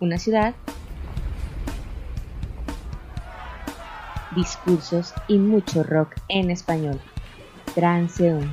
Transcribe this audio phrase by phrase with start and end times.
[0.00, 0.54] una ciudad,
[4.34, 7.00] discursos y mucho rock en español.
[7.74, 8.48] Transeúnte.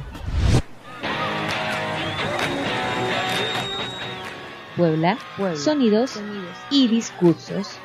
[4.75, 6.19] Puebla, Puebla sonidos,
[6.71, 7.77] y discursos.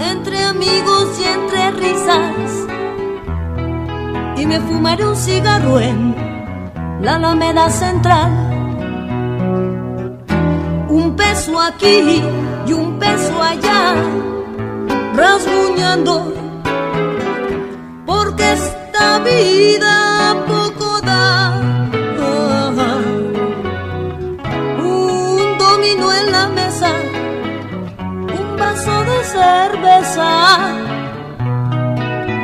[0.00, 2.66] entre amigos y entre risas.
[4.36, 6.14] Y me fumaré un cigarro en
[7.00, 8.30] la Alameda Central.
[10.88, 12.22] Un peso aquí
[12.66, 13.94] y un peso allá,
[15.14, 16.34] rasguñando,
[18.04, 21.75] porque esta vida poco da.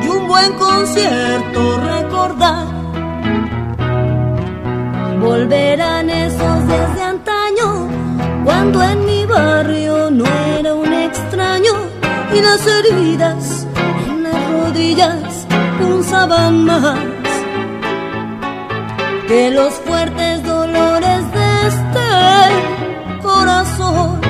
[0.03, 2.67] y un buen concierto recordar.
[5.21, 7.89] Volverán esos desde antaño,
[8.45, 10.25] cuando en mi barrio no
[10.59, 11.73] era un extraño
[12.35, 13.67] y las heridas
[14.09, 15.47] en las rodillas
[15.79, 16.99] punzaban más
[19.29, 24.21] que los fuertes dolores de este corazón.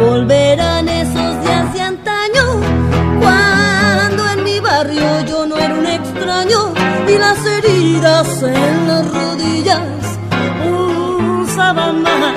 [0.00, 0.77] Volverán
[1.48, 2.44] de hace antaño,
[3.20, 6.74] cuando en mi barrio yo no era un extraño
[7.08, 9.82] y las heridas en las rodillas
[11.42, 12.34] usaban más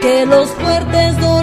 [0.00, 1.41] que los fuertes dolores.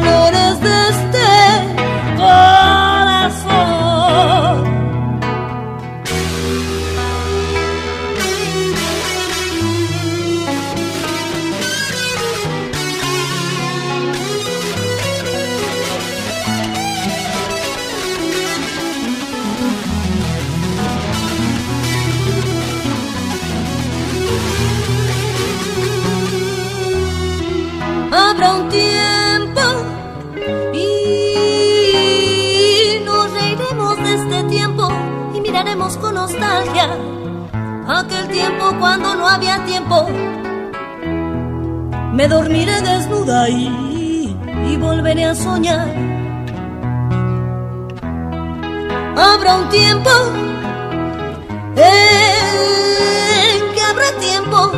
[28.68, 29.62] tiempo
[30.74, 30.90] y
[33.06, 34.90] nos reiremos de este tiempo
[35.34, 36.90] y miraremos con nostalgia
[37.88, 40.08] aquel tiempo cuando no había tiempo.
[42.14, 44.36] Me dormiré desnuda y,
[44.68, 45.88] y volveré a soñar.
[49.16, 50.10] Habrá un tiempo
[51.76, 54.72] en que habrá tiempo,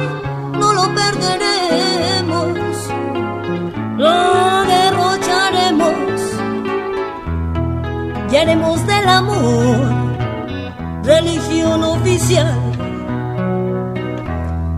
[0.59, 2.00] no lo perderé
[4.01, 5.93] la derrocharemos
[8.31, 9.77] y haremos del amor
[11.03, 12.57] religión oficial.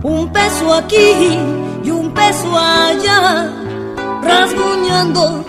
[0.02, 1.38] Un peso aquí
[1.82, 3.50] y un peso allá,
[4.22, 5.42] rasguñando,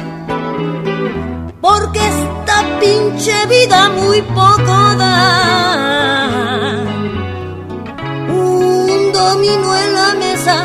[1.60, 5.10] porque esta pinche vida muy poco da.
[8.30, 10.56] Un domino en la mesa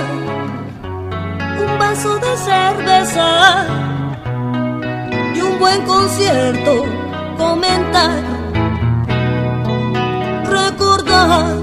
[1.91, 3.67] vaso de cerveza
[5.35, 6.85] y un buen concierto,
[7.37, 8.23] comentar,
[10.45, 11.57] recordar.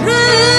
[0.00, 0.53] recordar.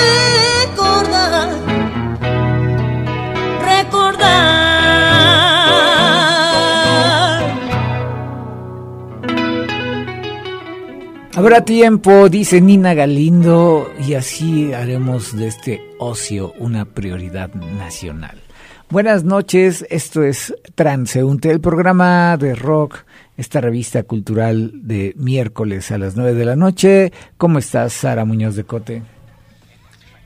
[11.36, 18.42] Habrá tiempo, dice Nina Galindo, y así haremos de este ocio una prioridad nacional.
[18.90, 23.00] Buenas noches, esto es Transeúnte, el programa de rock,
[23.36, 27.12] esta revista cultural de miércoles a las 9 de la noche.
[27.36, 29.02] ¿Cómo estás, Sara Muñoz de Cote?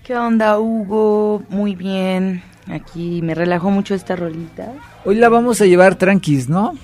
[0.03, 1.41] ¿Qué onda, Hugo?
[1.50, 2.44] Muy bien.
[2.67, 4.73] Aquí me relajó mucho esta rolita.
[5.06, 6.75] Hoy la vamos a llevar tranquis, ¿no?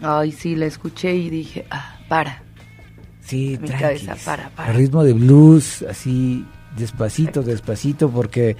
[0.00, 2.41] Ay, sí, la escuché y dije, ah, para.
[3.24, 4.02] Sí, Mi tranquis.
[4.04, 4.16] cabeza,
[4.56, 6.44] para, ritmo de blues, así
[6.76, 8.56] despacito, despacito, porque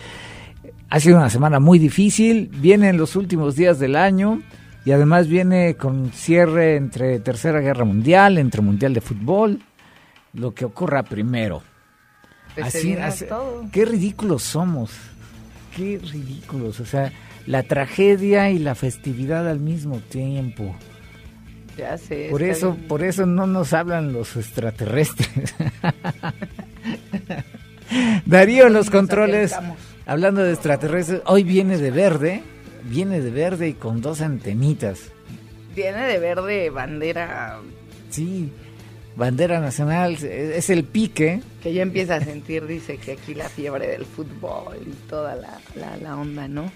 [0.88, 2.48] ha sido una semana muy difícil.
[2.60, 4.40] Vienen los últimos días del año
[4.84, 9.60] y además viene con cierre entre Tercera Guerra Mundial, entre Mundial de Fútbol,
[10.32, 11.62] lo que ocurra primero.
[12.54, 13.64] Pues así- todo.
[13.72, 14.90] qué ridículos somos,
[15.74, 17.10] qué ridículos, o sea,
[17.46, 20.76] la tragedia y la festividad al mismo tiempo.
[21.76, 22.28] Ya sé.
[22.30, 22.88] Por eso, bien.
[22.88, 25.54] por eso no nos hablan los extraterrestres.
[28.26, 29.54] Darío en los controles,
[30.06, 32.42] hablando de extraterrestres, hoy viene de verde,
[32.84, 35.00] viene de verde y con dos antenitas.
[35.74, 37.58] Viene de verde bandera
[38.10, 38.50] Sí,
[39.16, 41.40] bandera nacional, es es el pique.
[41.62, 45.58] que ya empieza a sentir, dice que aquí la fiebre del fútbol y toda la,
[45.76, 46.70] la, la onda, ¿no?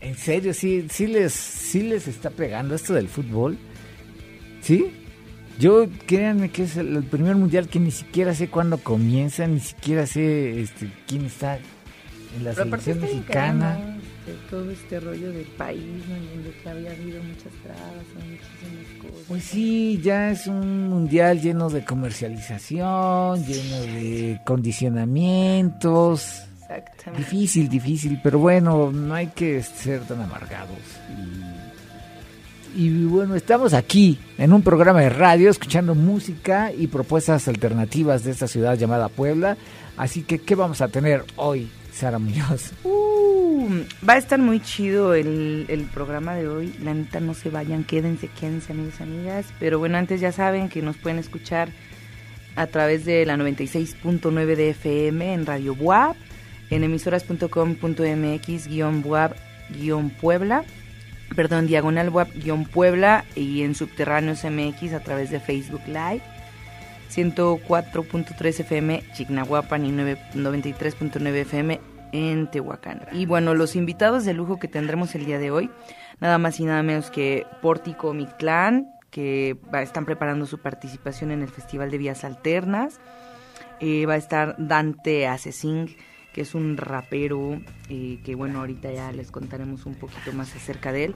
[0.00, 3.56] En serio, sí, sí les, sí les está pegando esto del fútbol.
[4.62, 4.90] ¿Sí?
[5.58, 10.06] Yo, créanme que es el, primer mundial que ni siquiera sé cuándo comienza, ni siquiera
[10.06, 13.98] sé este, quién está en la Pero selección mexicana.
[14.26, 16.16] Este, todo este rollo del país, ¿no?
[16.16, 19.26] En donde que había habido muchas trabas, muchísimas cosas.
[19.28, 26.44] Pues sí, ya es un mundial lleno de comercialización, lleno de condicionamientos.
[26.60, 27.18] Exactamente.
[27.18, 30.78] Difícil, difícil, pero bueno, no hay que ser tan amargados.
[31.10, 31.51] Y,
[32.74, 38.30] y bueno, estamos aquí en un programa de radio escuchando música y propuestas alternativas de
[38.30, 39.56] esta ciudad llamada Puebla.
[39.96, 42.72] Así que, ¿qué vamos a tener hoy, Sara Muñoz?
[42.84, 43.68] Uh,
[44.08, 46.74] va a estar muy chido el, el programa de hoy.
[46.82, 49.46] La neta, no se vayan, quédense, quédense, amigos amigas.
[49.60, 51.68] Pero bueno, antes ya saben que nos pueden escuchar
[52.56, 56.16] a través de la 96.9 de FM en Radio Buap,
[56.70, 58.68] en emisoras.com.mx
[61.34, 66.22] perdón, diagonal Buap guion Puebla y en Subterráneos MX a través de Facebook Live.
[67.10, 71.80] 104.3 FM Chignahuapan y 9 93.9 FM
[72.12, 73.06] en Tehuacán.
[73.12, 75.70] Y bueno, los invitados de lujo que tendremos el día de hoy,
[76.20, 81.48] nada más y nada menos que Pórtico Mictlán, que están preparando su participación en el
[81.48, 83.00] Festival de Vías Alternas.
[83.80, 85.96] Eh, va a estar Dante Asesín,
[86.32, 90.92] que es un rapero, eh, que bueno, ahorita ya les contaremos un poquito más acerca
[90.92, 91.14] de él.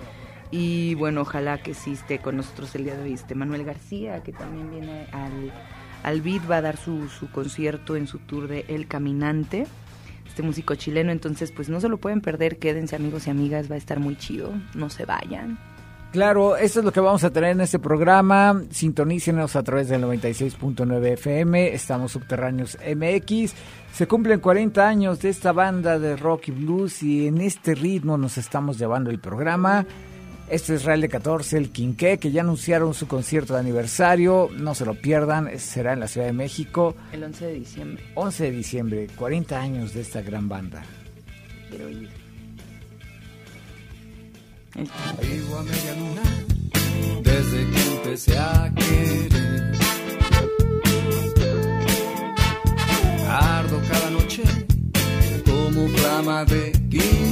[0.50, 4.22] Y bueno, ojalá que sí esté con nosotros el día de hoy este Manuel García,
[4.22, 5.52] que también viene al,
[6.02, 9.66] al beat, va a dar su, su concierto en su tour de El Caminante,
[10.28, 11.10] este músico chileno.
[11.10, 14.16] Entonces, pues no se lo pueden perder, quédense amigos y amigas, va a estar muy
[14.16, 15.58] chido, no se vayan.
[16.12, 18.62] Claro, esto es lo que vamos a tener en este programa.
[18.70, 21.74] Sintonícenos a través del 96.9 FM.
[21.74, 23.54] Estamos subterráneos MX.
[23.96, 28.18] Se cumplen 40 años de esta banda de rock y blues y en este ritmo
[28.18, 29.86] nos estamos llevando el programa.
[30.50, 34.48] Este es Real de 14, el Quinqué, que ya anunciaron su concierto de aniversario.
[34.56, 36.94] No se lo pierdan, será en la Ciudad de México.
[37.12, 40.82] El 11 de diciembre, 11 de diciembre, 40 años de esta gran banda.
[41.70, 42.08] quiero ir.
[44.76, 44.90] El-
[45.26, 46.22] Vivo a media luna
[47.22, 49.75] desde que empecé a querer.
[56.26, 57.25] Flama de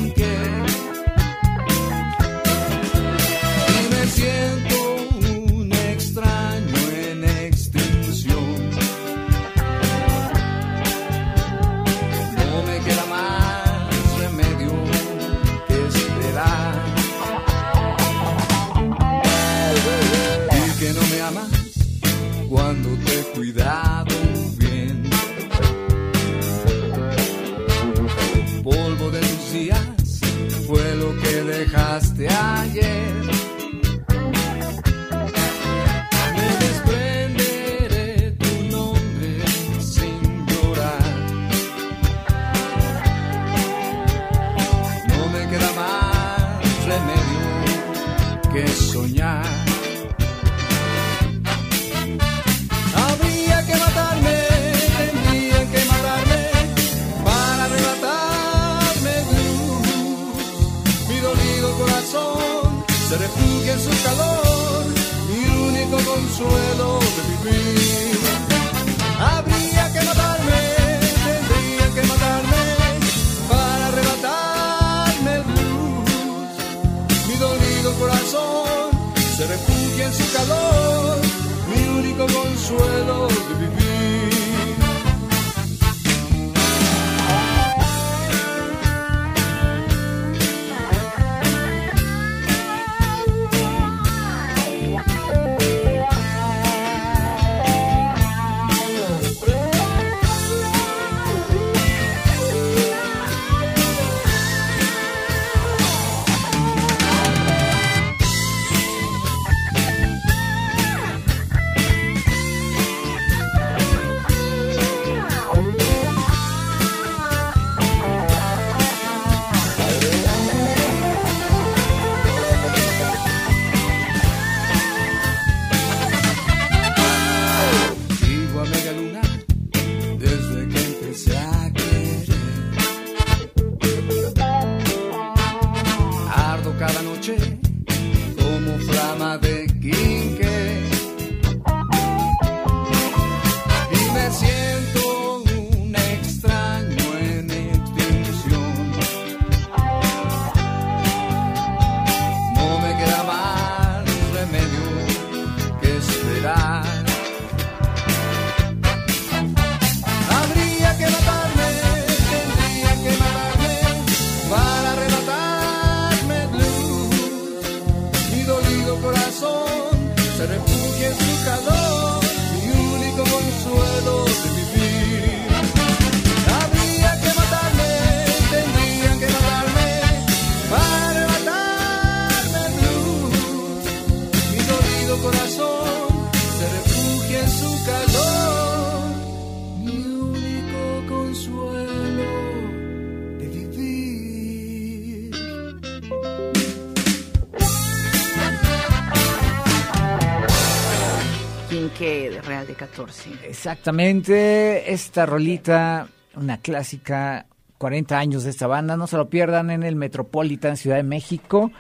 [202.04, 203.30] De Real de 14.
[203.48, 206.06] Exactamente, esta rolita,
[206.36, 207.46] una clásica,
[207.78, 211.70] 40 años de esta banda, no se lo pierdan en el Metropolitan Ciudad de México.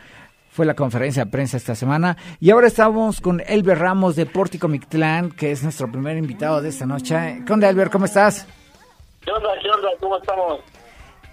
[0.48, 2.16] Fue la conferencia de prensa esta semana.
[2.40, 6.70] Y ahora estamos con Elber Ramos de Pórtico Mictlán, que es nuestro primer invitado de
[6.70, 7.42] esta noche.
[7.46, 7.90] ¿Qué onda, Elber?
[7.90, 8.46] ¿Cómo estás?
[9.26, 9.88] ¿Qué onda, qué onda?
[10.00, 10.60] ¿Cómo estamos?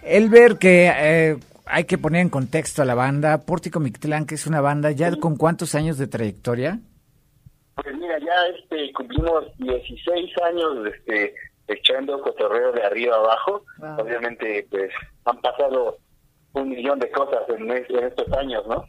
[0.03, 3.37] Elber, que eh, hay que poner en contexto a la banda.
[3.37, 6.81] Pórtico Mictlán, que es una banda ya con cuántos años de trayectoria?
[7.83, 11.33] Pues mira, ya este cumplimos 16 años este,
[11.67, 13.63] echando cotorreo de arriba abajo.
[13.77, 14.01] Wow.
[14.05, 14.91] Obviamente, pues
[15.25, 15.97] han pasado
[16.53, 18.85] un millón de cosas en, es- en estos años, ¿no?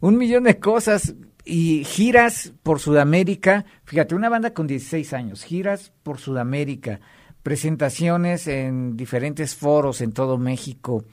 [0.00, 1.14] Un millón de cosas
[1.44, 3.64] y giras por Sudamérica.
[3.84, 7.00] Fíjate, una banda con 16 años, giras por Sudamérica,
[7.42, 11.04] presentaciones en diferentes foros en todo México,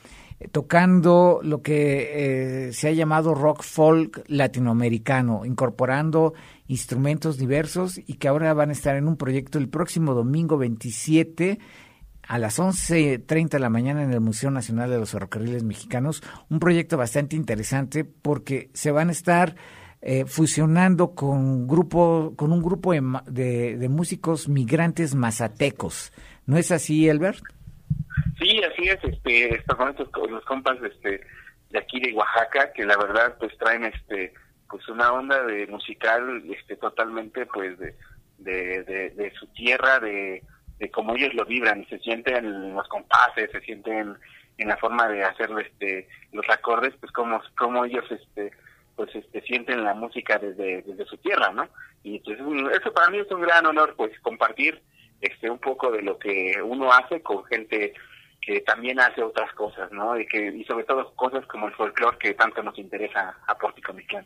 [0.51, 6.33] tocando lo que eh, se ha llamado rock folk latinoamericano, incorporando
[6.67, 11.59] instrumentos diversos y que ahora van a estar en un proyecto el próximo domingo 27
[12.27, 16.59] a las 11.30 de la mañana en el Museo Nacional de los Ferrocarriles Mexicanos, un
[16.59, 19.55] proyecto bastante interesante porque se van a estar
[20.01, 26.11] eh, fusionando con grupo con un grupo de, de- de músicos migrantes mazatecos.
[26.45, 27.39] ¿No es así, Elbert?
[28.39, 31.21] Sí, así es, este, con estos los compas este,
[31.69, 34.33] de aquí de Oaxaca, que la verdad pues traen este
[34.69, 37.95] pues una onda de musical este totalmente pues de,
[38.37, 40.43] de, de, su tierra, de,
[40.79, 44.15] de cómo ellos lo vibran, se sienten en los compases, se sienten
[44.57, 48.51] en la forma de hacer este los acordes, pues como, como ellos este
[48.95, 51.67] pues este sienten la música desde, desde su tierra, ¿no?
[52.03, 54.81] Y pues, un- eso para mí es un gran honor pues compartir
[55.21, 57.93] este un poco de lo que uno hace con gente
[58.41, 60.19] que también hace otras cosas, ¿no?
[60.19, 63.93] Y que y sobre todo cosas como el folclore que tanto nos interesa a Pórtico
[63.93, 64.25] Mictlán.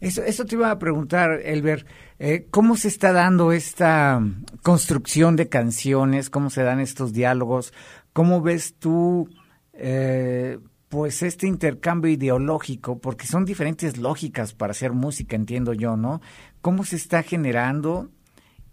[0.00, 1.86] Eso, eso te iba a preguntar, Elber,
[2.18, 4.20] eh, ¿cómo se está dando esta
[4.62, 6.30] construcción de canciones?
[6.30, 7.72] ¿Cómo se dan estos diálogos?
[8.12, 9.28] ¿Cómo ves tú,
[9.72, 12.98] eh, pues, este intercambio ideológico?
[12.98, 16.20] Porque son diferentes lógicas para hacer música, entiendo yo, ¿no?
[16.60, 18.10] ¿Cómo se está generando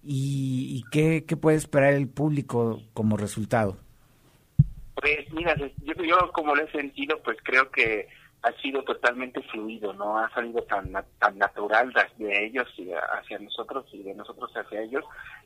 [0.03, 3.77] y, y qué, qué puede esperar el público como resultado?
[4.95, 8.07] Pues mira, yo, yo como lo he sentido, pues creo que
[8.43, 10.17] ha sido totalmente fluido, ¿no?
[10.17, 15.05] Ha salido tan tan natural de ellos y hacia nosotros y de nosotros hacia ellos,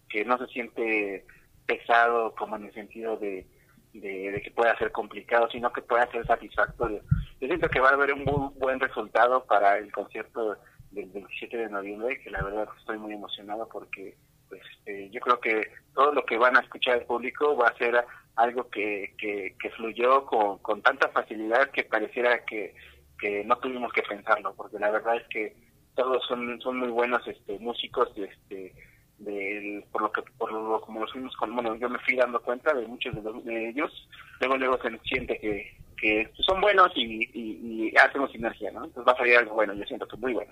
[0.10, 1.26] que no se siente
[1.66, 3.46] pesado como en el sentido de,
[3.94, 7.02] de, de que pueda ser complicado, sino que pueda ser satisfactorio.
[7.42, 10.58] Yo siento que va a haber un muy buen resultado para el concierto
[10.92, 14.16] del 27 de noviembre, que la verdad estoy muy emocionado porque
[14.50, 17.78] pues eh, yo creo que todo lo que van a escuchar el público va a
[17.78, 18.04] ser
[18.36, 22.76] algo que, que, fluyó con, con tanta facilidad que pareciera que,
[23.20, 25.56] que no tuvimos que pensarlo, porque la verdad es que
[25.96, 28.74] todos son, son muy buenos este, músicos este,
[29.18, 32.42] del por lo que por lo como los fuimos con bueno yo me fui dando
[32.42, 34.10] cuenta de muchos de, los, de ellos
[34.42, 39.08] luego luego se siente que, que son buenos y, y, y hacemos sinergia no entonces
[39.08, 40.52] va a salir algo bueno yo siento que muy bueno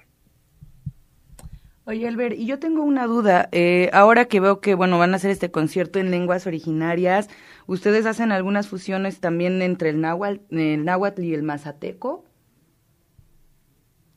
[1.86, 3.50] Oye, Albert, y yo tengo una duda.
[3.52, 7.30] Eh, ahora que veo que, bueno, van a hacer este concierto en lenguas originarias,
[7.68, 12.24] ¿ustedes hacen algunas fusiones también entre el náhuatl, el náhuatl y el mazateco?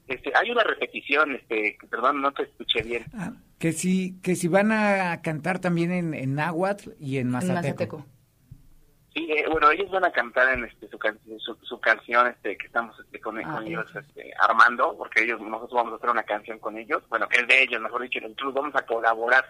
[0.07, 3.05] Este, hay una repetición, este, perdón, no te escuché bien.
[3.13, 7.59] Ah, que si, que si van a cantar también en, en náhuatl y en mazateco.
[7.59, 8.07] En mazateco.
[9.17, 13.01] Sí, eh, bueno, ellos van a cantar en este, su, su, canción este, que estamos
[13.01, 16.77] este, con, ah, ellos este, armando, porque ellos nosotros vamos a hacer una canción con
[16.77, 19.47] ellos, bueno, que es de ellos, mejor dicho, nosotros vamos a colaborar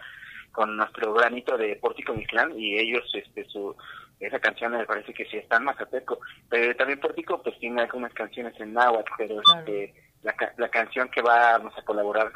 [0.53, 3.75] con nuestro granito de Pórtico Mictlán y ellos, este, su
[4.21, 6.19] esa canción me parece que sí está en Mazateco,
[6.49, 9.93] pero también Pórtico pues tiene algunas canciones en náhuatl, pero este,
[10.23, 12.31] la, la canción que vamos a colaborar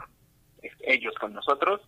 [0.61, 1.79] este, ellos con nosotros,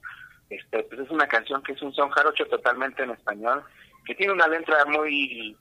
[0.50, 3.66] este, pues es una canción que es un son jarocho totalmente en español,
[4.06, 5.56] que tiene una letra muy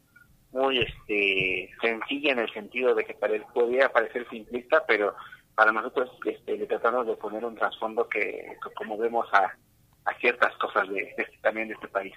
[0.52, 5.14] muy este sencilla en el sentido de que podría parecer simplista, pero
[5.54, 9.44] para nosotros este, le tratamos de poner un trasfondo que, como vemos a,
[10.04, 12.12] a ciertas cosas de, este, también de este país.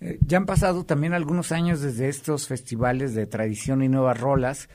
[0.00, 4.70] Eh, ya han pasado también algunos años desde estos festivales de tradición y nuevas rolas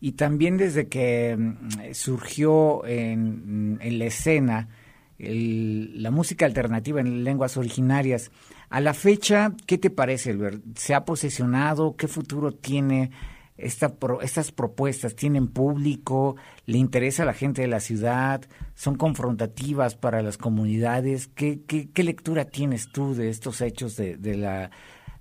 [0.00, 4.68] y también desde que mm, surgió en, en la escena
[5.16, 8.30] la música alternativa en lenguas originarias.
[8.74, 10.60] A la fecha, ¿qué te parece, Albert?
[10.74, 11.94] ¿Se ha posesionado?
[11.96, 13.12] ¿Qué futuro tiene
[13.56, 15.14] esta estas propuestas?
[15.14, 16.34] ¿Tienen público?
[16.66, 18.40] ¿Le interesa a la gente de la ciudad?
[18.74, 21.28] ¿Son confrontativas para las comunidades?
[21.28, 24.72] ¿Qué, qué, lectura tienes tú de estos hechos de, de, la,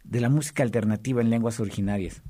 [0.04, 2.24] de la música alternativa en lenguas originarias?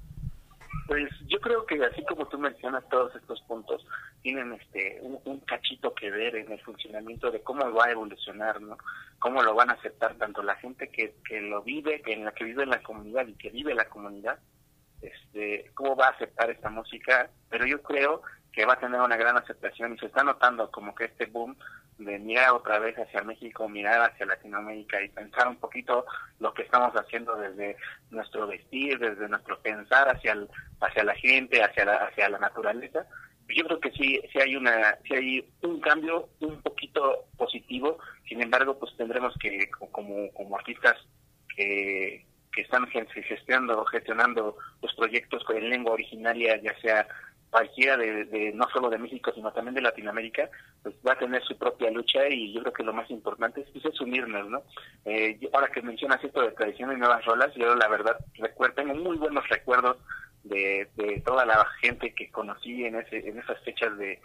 [0.87, 3.81] Pues yo creo que así como tú mencionas todos estos puntos,
[4.23, 8.77] tienen este un, cachito que ver en el funcionamiento de cómo va a evolucionar, ¿no?
[9.19, 12.31] Cómo lo van a aceptar tanto la gente que, que lo vive, que en la
[12.31, 14.39] que vive en la comunidad y que vive la comunidad,
[15.01, 18.21] este, cómo va a aceptar esta música, pero yo creo
[18.53, 21.57] que va a tener una gran aceptación y se está notando como que este boom
[21.97, 26.05] de mirar otra vez hacia México, mirar hacia Latinoamérica y pensar un poquito
[26.39, 27.77] lo que estamos haciendo desde
[28.09, 30.37] nuestro vestir, desde nuestro pensar hacia
[30.79, 33.05] hacia la gente, hacia la, hacia la naturaleza,
[33.53, 37.97] yo creo que sí, sí hay una, sí hay un cambio un poquito positivo.
[38.27, 40.97] Sin embargo, pues tendremos que, como, como artistas
[41.55, 47.07] que, que están gestionando, gestionando los proyectos con lengua originaria, ya sea
[47.53, 50.49] cualquiera de, no solo de México, sino también de Latinoamérica,
[50.81, 53.69] pues va a tener su propia lucha y yo creo que lo más importante es,
[53.69, 54.63] pues, es unirnos, ¿no?
[55.05, 58.95] Eh, ahora que mencionas esto de tradición y nuevas rolas, yo la verdad recuerdo, tengo
[58.95, 59.97] muy buenos recuerdos
[60.43, 64.19] de, de toda la gente que conocí en, ese, en esas fechas de,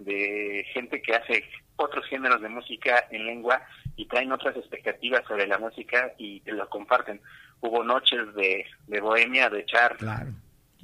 [0.00, 1.44] de gente que hace
[1.76, 3.62] otros géneros de música en lengua
[3.96, 7.22] y traen otras expectativas sobre la música y te lo comparten.
[7.62, 9.96] Hubo noches de, de bohemia, de echar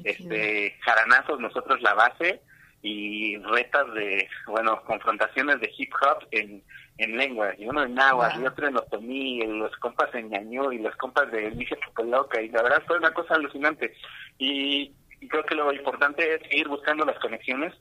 [0.05, 2.41] este jaranazos, nosotros la base,
[2.83, 6.63] y retas de, bueno, confrontaciones de hip hop en,
[6.99, 10.73] en lengua, y uno en náhuatl, y otro en otomí, y los compas en ñañú,
[10.73, 13.95] y los compas de Alicia Chocoloca, y la verdad fue una cosa alucinante.
[14.39, 14.93] Y,
[15.29, 17.75] creo que lo importante es ir buscando las conexiones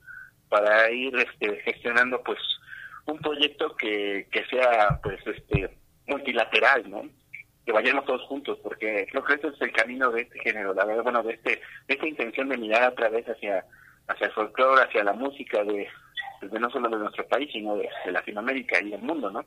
[0.50, 2.40] para ir este, gestionando, pues,
[3.06, 5.78] un proyecto que, que sea, pues, este,
[6.08, 7.04] multilateral, ¿no?
[7.70, 10.86] Que vayamos todos juntos, porque creo que ese es el camino de este género, la
[10.86, 13.64] verdad, bueno, de este, de esta intención de mirar a través hacia
[14.08, 15.88] hacia el folclore, hacia la música de,
[16.60, 19.46] no solo de nuestro país, sino de, Latinoamérica y del mundo, ¿no?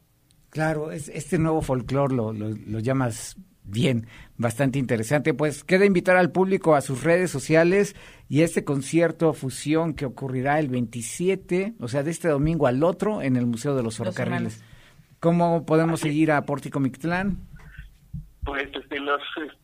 [0.50, 4.06] Claro, es, este nuevo folclore lo, lo, llamas bien,
[4.37, 5.35] bastante interesante.
[5.35, 7.96] Pues queda invitar al público a sus redes sociales
[8.28, 13.20] y este concierto fusión que ocurrirá el 27, o sea, de este domingo al otro
[13.20, 14.62] en el Museo de los Ferrocarriles.
[15.22, 17.38] ¿Cómo podemos seguir a Pórtico Mictlán?
[18.44, 19.22] Pues este, los,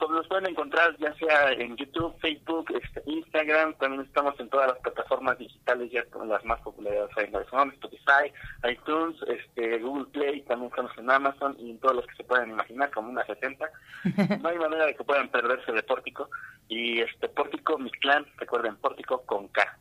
[0.09, 4.79] los pueden encontrar ya sea en YouTube, Facebook, este, Instagram, también estamos en todas las
[4.79, 8.33] plataformas digitales ya con las más populares, en Spotify,
[8.71, 12.51] iTunes, este, Google Play, también estamos en Amazon y en todos los que se pueden
[12.51, 13.69] imaginar, como unas 70.
[14.41, 16.31] no hay manera de que puedan perderse de Pórtico.
[16.69, 19.79] Y este Pórtico clan recuerden, Pórtico con K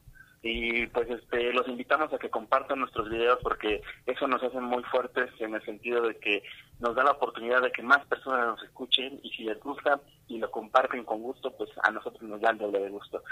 [0.48, 4.82] y pues este los invitamos a que compartan nuestros videos porque eso nos hace muy
[4.84, 6.42] fuertes en el sentido de que
[6.80, 10.38] nos da la oportunidad de que más personas nos escuchen y si les gusta y
[10.38, 13.24] lo comparten con gusto, pues a nosotros nos da el doble de gusto.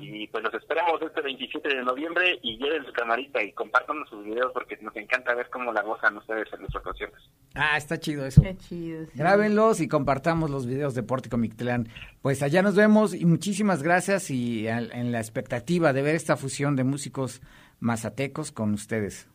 [0.00, 4.24] Y pues los esperamos este 27 de noviembre y lleven su camarita y compartan sus
[4.24, 7.30] videos porque nos encanta ver cómo la gozan ustedes en nuestros conciertos.
[7.54, 8.40] Ah, está chido eso.
[8.40, 9.06] Qué chido.
[9.14, 11.88] Grábenlos y compartamos los videos de Pórtico Mictlán.
[12.22, 16.63] Pues allá nos vemos y muchísimas gracias y en la expectativa de ver esta fusión
[16.72, 17.42] de músicos
[17.80, 19.28] mazatecos con ustedes.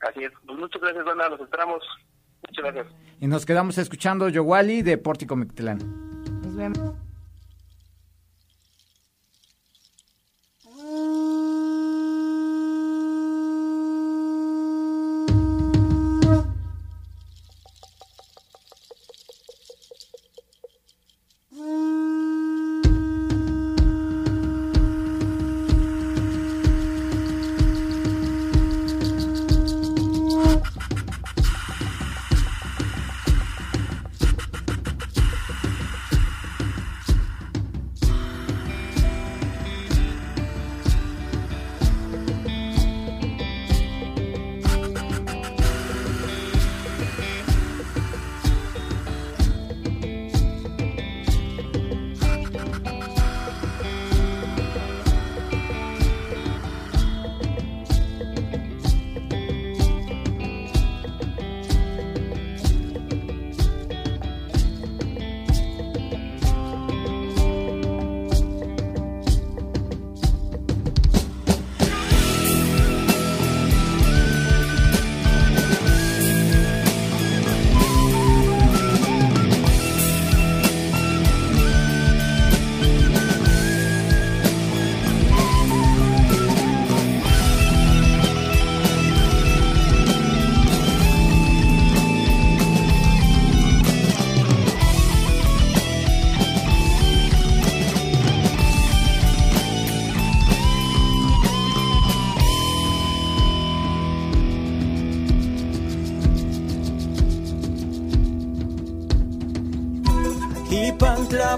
[0.00, 0.32] Así es.
[0.46, 1.28] Pues muchas gracias, banda.
[1.30, 1.82] Los esperamos.
[2.46, 2.86] Muchas gracias.
[3.20, 5.78] Y nos quedamos escuchando Yowali de Pórtico Mictlán.
[6.42, 7.07] Nos vemos.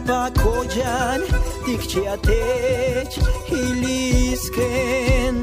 [0.01, 1.21] Ipantrapakoyan
[1.67, 3.21] tikchiatech
[3.53, 5.37] ilisken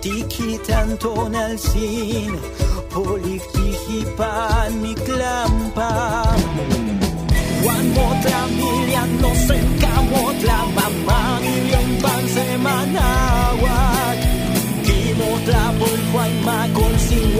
[0.00, 2.40] Tikitan tonalsin
[2.92, 5.92] Poliktihipan miklampa.
[7.62, 14.18] Juan motra milian nos encamotla Mamagilion pan semanawat
[14.84, 17.36] Timotla por Juan Macol sin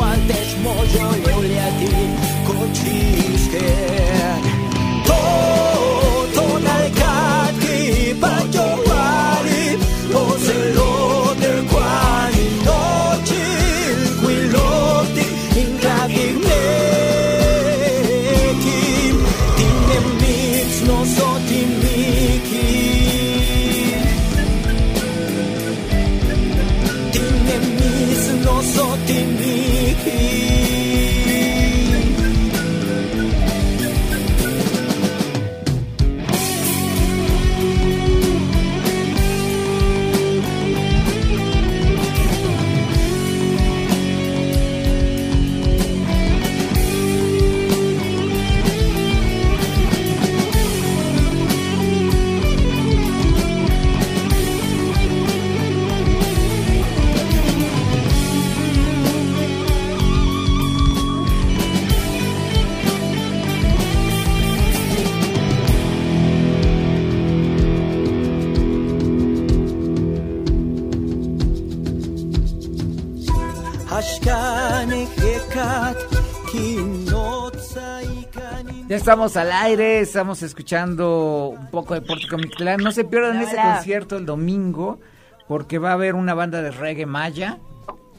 [79.03, 82.79] estamos al aire, estamos escuchando un poco de Pórtico Mictlán.
[82.81, 85.01] No se pierdan Hola, ese concierto el domingo,
[85.49, 87.59] porque va a haber una banda de reggae maya.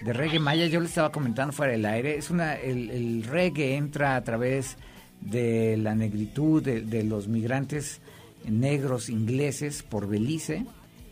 [0.01, 2.17] De reggae maya, yo les estaba comentando fuera del aire.
[2.17, 4.75] Es una, el, el reggae entra a través
[5.21, 8.01] de la negritud, de, de los migrantes
[8.45, 10.65] negros ingleses por Belice,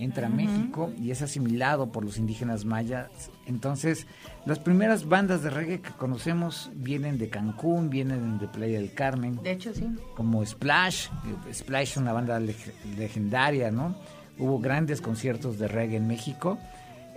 [0.03, 3.09] entra a México y es asimilado por los indígenas mayas.
[3.45, 4.07] Entonces,
[4.45, 9.39] las primeras bandas de reggae que conocemos vienen de Cancún, vienen de Playa del Carmen
[9.43, 9.87] De hecho, sí.
[10.15, 11.07] como Splash.
[11.49, 13.95] eh, Splash es una banda leg- legendaria, ¿no?
[14.39, 16.57] Hubo grandes conciertos de reggae en México.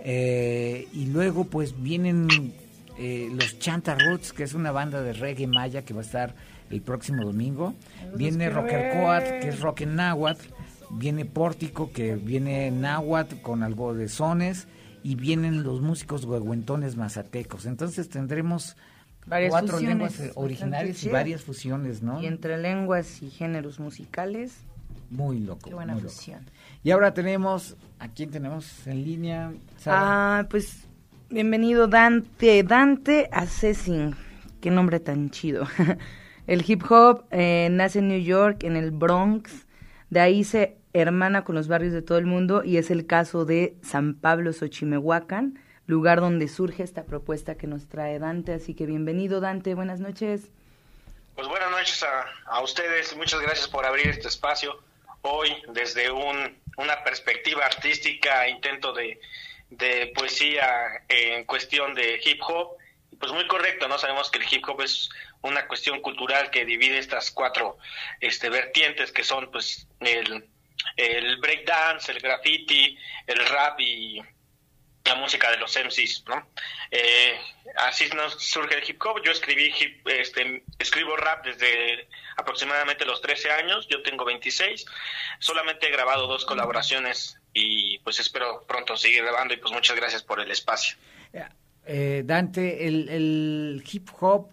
[0.03, 2.27] Eh, y luego, pues, vienen
[2.97, 6.35] eh, los Chanta Roots, que es una banda de reggae maya que va a estar
[6.69, 7.73] el próximo domingo.
[8.15, 10.45] Viene Rocker Coat, que es rock en náhuatl.
[10.91, 14.67] Viene Pórtico, que viene náhuatl con algo de sones.
[15.03, 17.65] Y vienen los músicos huehuentones mazatecos.
[17.67, 18.75] Entonces tendremos
[19.27, 22.21] Varias cuatro lenguas originales y varias fusiones, ¿no?
[22.21, 24.57] Y entre lenguas y géneros musicales,
[25.09, 25.67] Muy loco.
[25.69, 26.13] qué buena muy loco.
[26.13, 26.45] fusión.
[26.83, 29.53] Y ahora tenemos, ¿a quién tenemos en línea?
[29.77, 30.39] Sara?
[30.39, 30.87] Ah, pues
[31.29, 34.15] bienvenido Dante, Dante Assassin.
[34.61, 35.65] Qué nombre tan chido.
[36.47, 39.64] El hip hop eh, nace en New York, en el Bronx.
[40.15, 43.43] De ahí se hermana con los barrios de todo el mundo y es el caso
[43.43, 48.53] de San Pablo Xochimehuacán, lugar donde surge esta propuesta que nos trae Dante.
[48.53, 50.43] Así que bienvenido Dante, buenas noches.
[51.35, 54.81] Pues buenas noches a, a ustedes, muchas gracias por abrir este espacio.
[55.23, 59.19] Hoy desde un, una perspectiva artística, intento de,
[59.69, 60.65] de poesía
[61.09, 62.77] en cuestión de hip hop,
[63.19, 63.97] pues muy correcto, ¿no?
[63.97, 65.09] Sabemos que el hip hop es
[65.41, 67.77] una cuestión cultural que divide estas cuatro
[68.19, 70.47] este, vertientes que son pues el,
[70.97, 72.97] el breakdance, el graffiti,
[73.27, 74.21] el rap y
[75.05, 76.49] la música de los MCs, ¿no?
[76.89, 77.39] Eh,
[77.77, 79.21] así nos surge el hip hop.
[79.23, 83.87] Yo escribí hip, este, escribo rap desde aproximadamente los 13 años.
[83.87, 84.85] Yo tengo 26.
[85.39, 90.23] Solamente he grabado dos colaboraciones y pues espero pronto seguir grabando y pues muchas gracias
[90.23, 90.97] por el espacio.
[91.85, 94.49] Eh, Dante, el, el hip hop,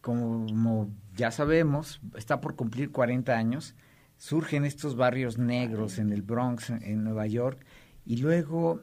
[0.00, 3.74] como ya sabemos, está por cumplir 40 años.
[4.18, 7.64] Surge en estos barrios negros en el Bronx, en Nueva York,
[8.04, 8.82] y luego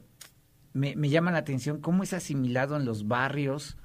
[0.72, 3.76] me, me llama la atención cómo es asimilado en los barrios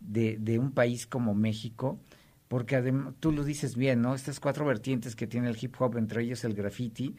[0.00, 2.00] de, de un país como México,
[2.48, 4.14] porque además, tú lo dices bien, ¿no?
[4.14, 7.16] Estas cuatro vertientes que tiene el hip hop, entre ellos el graffiti,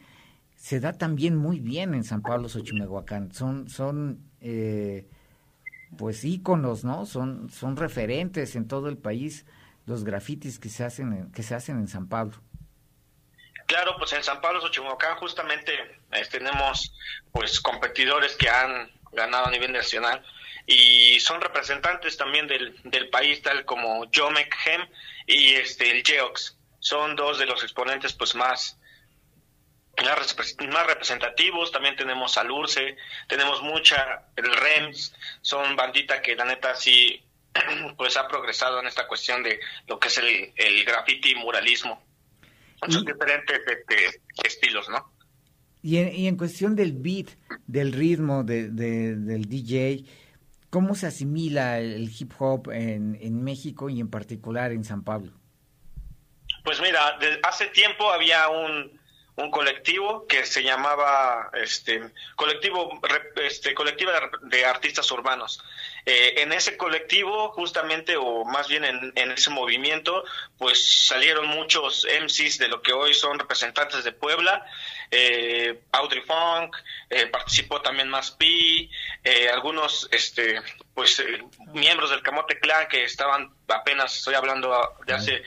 [0.54, 3.32] se da también muy bien en San Pablo, Xochimehuacán.
[3.32, 5.08] Son, son eh,
[5.96, 7.06] pues íconos, ¿no?
[7.06, 9.44] Son, son referentes en todo el país
[9.86, 12.36] los grafitis que se hacen en, que se hacen en San Pablo.
[13.66, 15.72] Claro, pues en San Pablo, Xochimehuacán justamente
[16.12, 16.94] eh, tenemos
[17.32, 20.24] pues competidores que han ganado a nivel nacional
[20.66, 24.82] y son representantes también del, del país tal como Jomek Hem
[25.26, 28.78] y este el Geox son dos de los exponentes pues más
[30.68, 32.96] más representativos, también tenemos al Urce,
[33.28, 37.22] tenemos mucha, el REMS, son bandita que la neta sí
[37.96, 42.02] pues ha progresado en esta cuestión de lo que es el, el graffiti y muralismo.
[42.88, 45.12] Son diferentes este, estilos, ¿no?
[45.82, 47.28] Y en, y en, cuestión del beat,
[47.66, 50.04] del ritmo, de, de, del DJ,
[50.70, 55.32] ¿cómo se asimila el hip hop en, en, México y en particular en San Pablo?
[56.64, 59.00] Pues mira, hace tiempo había un,
[59.36, 62.02] un colectivo que se llamaba este
[62.36, 63.00] colectivo
[63.36, 65.62] este colectiva de artistas urbanos.
[66.04, 70.24] Eh, en ese colectivo justamente o más bien en, ese movimiento
[70.58, 74.66] pues salieron muchos MCs de lo que hoy son representantes de Puebla.
[75.10, 76.76] Eh, Audrey Funk
[77.08, 78.90] eh, participó también más Pi
[79.24, 80.60] eh, algunos este
[80.94, 81.22] pues
[81.72, 85.42] miembros del Camote Clan que estaban apenas estoy hablando de hace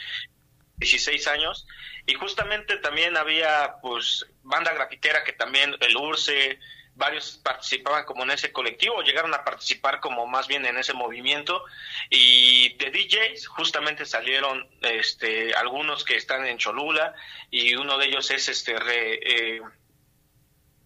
[0.77, 1.67] 16 años
[2.07, 6.59] y justamente también había pues banda grafitera que también el URSE
[6.95, 11.63] varios participaban como en ese colectivo llegaron a participar como más bien en ese movimiento.
[12.09, 17.13] Y de DJs justamente salieron este algunos que están en Cholula
[17.51, 19.61] y uno de ellos es este re, eh,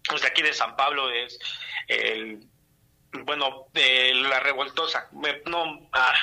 [0.08, 1.38] pues de aquí de San Pablo es
[1.86, 2.40] el
[3.12, 5.08] bueno eh, la revoltosa.
[5.46, 6.14] No ah,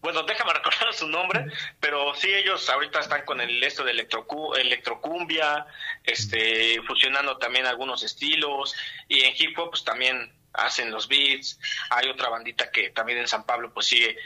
[0.00, 1.46] bueno, déjame recordar su nombre,
[1.80, 5.66] pero sí ellos ahorita están con el esto de electrocu electrocumbia,
[6.04, 8.74] este, fusionando también algunos estilos,
[9.08, 11.58] y en hip hop pues también hacen los beats,
[11.90, 14.16] hay otra bandita que también en San Pablo pues sigue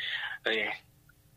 [0.44, 0.70] eh,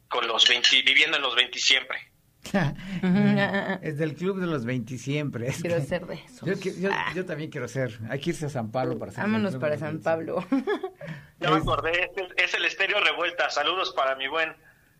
[0.07, 2.11] con los 20, viviendo en los 20 siempre.
[3.81, 5.47] es del club de los 20 siempre.
[5.47, 6.45] Es quiero que, ser de eso.
[6.45, 7.11] Yo, yo, ah.
[7.15, 7.99] yo, también quiero ser.
[8.09, 9.23] Hay que irse a San Pablo para ser.
[9.23, 10.45] Vámonos para San Pablo.
[11.39, 13.49] ya me acordé, es, es, el Estéreo Revuelta.
[13.49, 14.53] Saludos para mi buen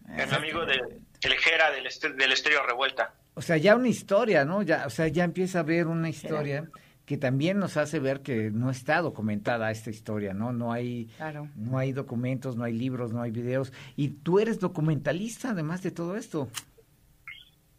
[0.08, 0.82] mi amigo de
[1.22, 3.14] el Jera del, del Estéreo Revuelta.
[3.34, 4.62] O sea, ya una historia, ¿no?
[4.62, 6.70] Ya, o sea, ya empieza a haber una historia
[7.06, 10.54] que también nos hace ver que no está documentada esta historia, ¿no?
[10.54, 11.50] No hay, claro.
[11.56, 13.74] no hay documentos, no hay libros, no hay videos.
[13.96, 16.50] Y tú eres documentalista, además de todo esto.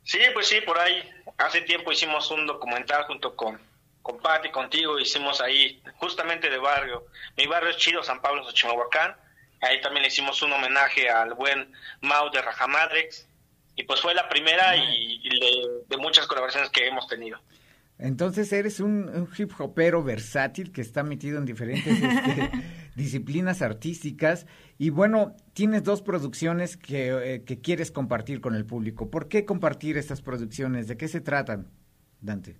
[0.04, 1.02] Sí, pues sí, por ahí
[1.38, 3.58] hace tiempo hicimos un documental junto con,
[4.06, 7.06] con Pati, contigo, hicimos ahí justamente de barrio.
[7.36, 9.16] Mi barrio es chido, San Pablo, Xochimahuacán.
[9.60, 13.26] Ahí también le hicimos un homenaje al buen Mau de Rajamadrex.
[13.74, 17.40] Y pues fue la primera y, y de, de, muchas colaboraciones que hemos tenido.
[17.98, 22.50] Entonces eres un, un hip hopero versátil que está metido en diferentes este,
[22.94, 24.46] disciplinas artísticas
[24.78, 29.10] y bueno, tienes dos producciones que, eh, que, quieres compartir con el público.
[29.10, 30.86] ¿Por qué compartir estas producciones?
[30.86, 31.72] ¿De qué se tratan,
[32.20, 32.56] Dante?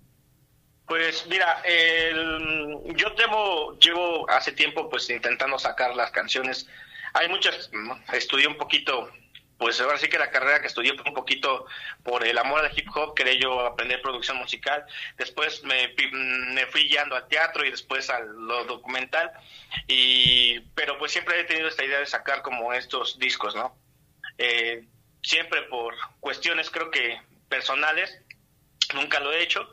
[0.87, 6.67] Pues mira, el, yo llevo, llevo hace tiempo pues intentando sacar las canciones.
[7.13, 7.69] Hay muchas,
[8.13, 9.11] estudié un poquito
[9.57, 11.65] pues ahora sí que la carrera que estudié fue un poquito
[12.03, 14.85] por el amor al hip hop, quería yo aprender producción musical,
[15.17, 15.93] después me,
[16.53, 19.31] me fui guiando al teatro y después a lo documental,
[19.87, 23.75] y pero pues siempre he tenido esta idea de sacar como estos discos, ¿no?
[24.37, 24.85] Eh,
[25.23, 27.19] siempre por cuestiones creo que
[27.49, 28.21] personales,
[28.93, 29.67] nunca lo he hecho,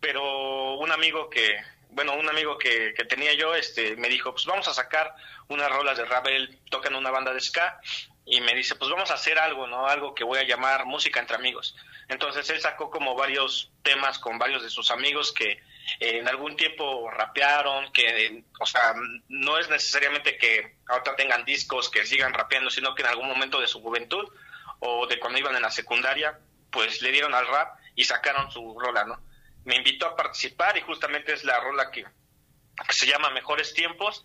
[0.00, 1.56] pero un amigo que
[1.90, 5.14] bueno, un amigo que, que tenía yo, este, me dijo, pues vamos a sacar
[5.48, 7.80] unas rolas de rap, él toca en una banda de ska,
[8.26, 9.86] y me dice, pues vamos a hacer algo, ¿no?
[9.86, 11.76] Algo que voy a llamar música entre amigos.
[12.08, 16.56] Entonces él sacó como varios temas con varios de sus amigos que eh, en algún
[16.56, 18.94] tiempo rapearon, que, o sea,
[19.28, 23.60] no es necesariamente que ahorita tengan discos que sigan rapeando, sino que en algún momento
[23.60, 24.28] de su juventud
[24.80, 26.38] o de cuando iban en la secundaria,
[26.70, 29.25] pues le dieron al rap y sacaron su rola, ¿no?
[29.66, 32.06] Me invitó a participar y justamente es la rola que,
[32.90, 34.24] se llama Mejores Tiempos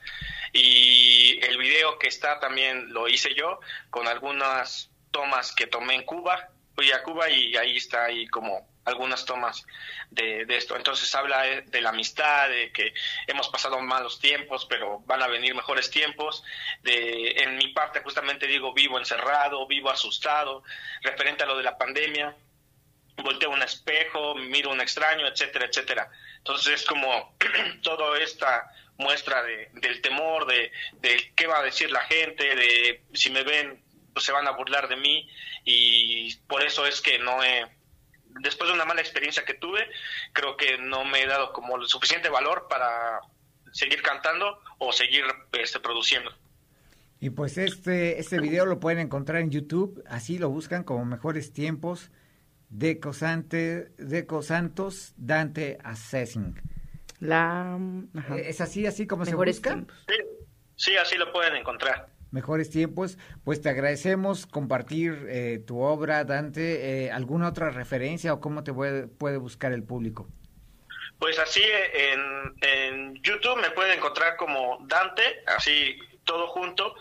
[0.54, 6.04] y el video que está también lo hice yo con algunas tomas que tomé en
[6.04, 9.66] Cuba, fui a Cuba y ahí está ahí como algunas tomas
[10.10, 10.76] de, de esto.
[10.76, 12.94] Entonces habla de, de la amistad, de que
[13.28, 16.44] hemos pasado malos tiempos, pero van a venir mejores tiempos.
[16.82, 20.64] De, en mi parte justamente digo vivo encerrado, vivo asustado,
[21.02, 22.36] referente a lo de la pandemia.
[23.18, 26.10] Volteo un espejo, miro un extraño, etcétera, etcétera.
[26.38, 27.36] Entonces es como
[27.84, 33.04] toda esta muestra de, del temor, de, de qué va a decir la gente, de
[33.14, 35.30] si me ven, pues se van a burlar de mí
[35.64, 37.66] y por eso es que no he,
[38.40, 39.88] después de una mala experiencia que tuve,
[40.34, 43.20] creo que no me he dado como el suficiente valor para
[43.72, 46.32] seguir cantando o seguir este, produciendo.
[47.20, 51.54] Y pues este, este video lo pueden encontrar en YouTube, así lo buscan como Mejores
[51.54, 52.10] Tiempos,
[52.72, 56.60] Deco, Sante, Deco Santos, Dante Assessing.
[57.20, 57.78] La...
[58.16, 58.38] ajá.
[58.38, 59.70] Eh, ¿Es así, así como Mejores se busca?
[59.76, 60.06] tiempos.
[60.08, 60.16] Sí,
[60.76, 62.08] sí, así lo pueden encontrar.
[62.32, 67.04] Mejores Tiempos, pues te agradecemos compartir eh, tu obra, Dante.
[67.06, 70.30] Eh, ¿Alguna otra referencia o cómo te puede, puede buscar el público?
[71.20, 76.96] Pues así en, en YouTube me pueden encontrar como Dante, así todo junto,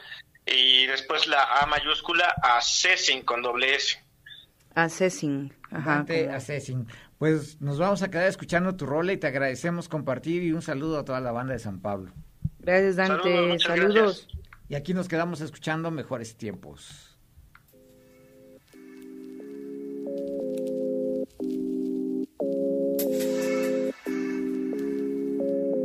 [0.44, 4.02] y después la A mayúscula, Assessing con doble S.
[4.74, 5.52] Assessing.
[5.70, 5.96] Ajá.
[5.96, 6.86] Dante como- Assessing.
[7.18, 10.98] Pues nos vamos a quedar escuchando tu rola y te agradecemos compartir y un saludo
[10.98, 12.12] a toda la banda de San Pablo.
[12.60, 13.58] Gracias, Dante.
[13.58, 14.28] Saludos.
[14.68, 17.18] Y aquí nos quedamos escuchando Mejores Tiempos.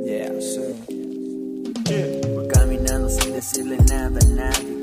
[0.06, 0.62] Yeah, sí.
[2.34, 4.75] Voy caminando sin decirle nada a nadie,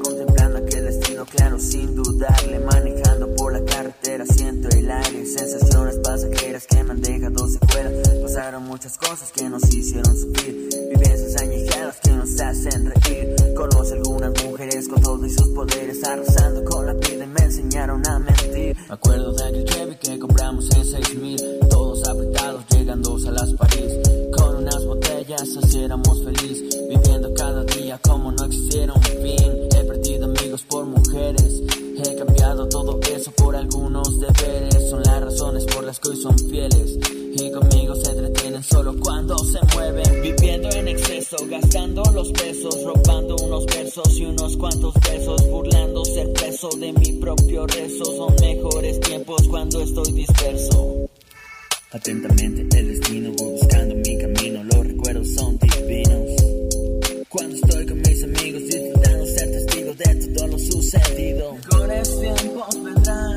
[1.27, 7.01] claro sin dudarle, manejando por la carretera siento el aire, sensaciones pasajeras que me han
[7.01, 13.37] dejado secuelas, pasaron muchas cosas que nos hicieron sufrir, vivencias añejadas que nos hacen reír,
[13.55, 18.19] conoce algunas mujeres con todos sus poderes, arrasando con la vida y me enseñaron a
[18.19, 23.53] mentir, me acuerdo de aquel Chevy que compramos en 6000, todos apretados llegando a las
[23.55, 23.93] París,
[24.37, 29.03] con unas botellas así éramos feliz Viviendo cada día como no existiera un
[31.23, 31.63] mujeres
[32.05, 34.91] He cambiado todo eso por algunos deberes.
[34.91, 36.99] Son las razones por las que hoy son fieles.
[37.35, 40.23] Y conmigo se entretienen solo cuando se mueven.
[40.23, 46.33] Viviendo en exceso, gastando los pesos Robando unos versos y unos cuantos besos Burlando ser
[46.33, 48.05] preso de mi propio rezo.
[48.05, 51.09] Son mejores tiempos cuando estoy disperso.
[51.93, 56.31] Atentamente el destino, voy buscando mi camino, los recuerdos son divinos.
[57.29, 58.42] Cuando estoy con mis amigos,
[60.35, 61.57] todo lo sucedido.
[61.71, 63.37] Mejores tiempos vendrán,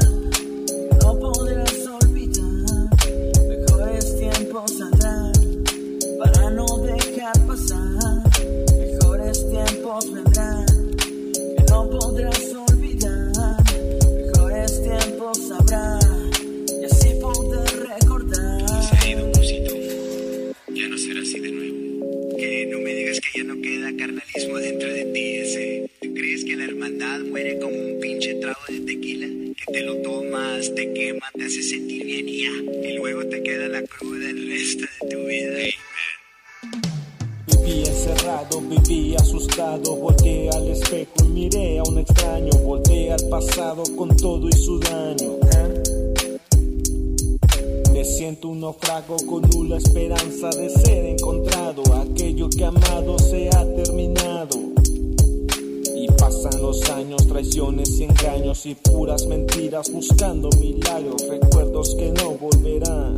[30.93, 32.89] quema, te hace sentir bien ya.
[32.89, 35.58] Y luego te queda la cruda el resto de tu vida.
[37.48, 43.84] Viví encerrado, viví asustado, volteé al espejo y miré a un extraño, volteé al pasado
[43.95, 45.39] con todo y su daño.
[47.91, 53.65] Me siento un naufrago con nula esperanza de ser encontrado, aquello que amado se ha
[53.76, 54.74] terminado.
[56.26, 63.15] Pasan los años, traiciones y engaños y puras mentiras buscando milagros, recuerdos que no volverán,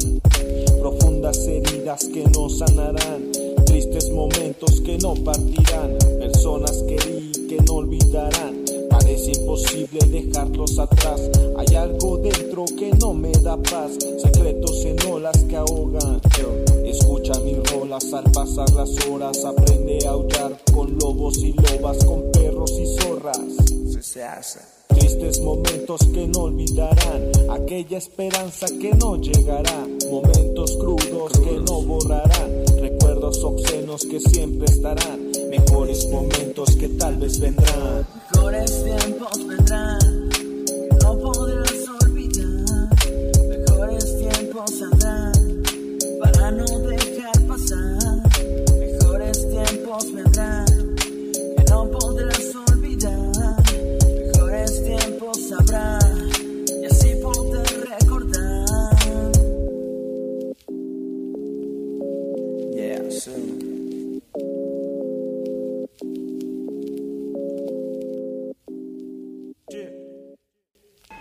[0.82, 3.32] profundas heridas que no sanarán,
[3.66, 8.67] tristes momentos que no partirán, personas que vi que no olvidarán.
[9.08, 11.22] Parece imposible dejarlos atrás.
[11.56, 13.94] Hay algo dentro que no me da paz.
[14.22, 16.20] Secretos en olas que ahogan.
[16.84, 19.46] Escucha mis rolas al pasar las horas.
[19.46, 23.40] Aprende a aullar con lobos y lobas, con perros y zorras.
[24.02, 24.60] Se hace.
[24.90, 32.64] Tristes momentos que no olvidarán, aquella esperanza que no llegará, momentos crudos que no borrarán,
[32.80, 38.06] recuerdos obscenos que siempre estarán, mejores momentos que tal vez vendrán.
[38.34, 40.17] Mejores tiempos vendrán,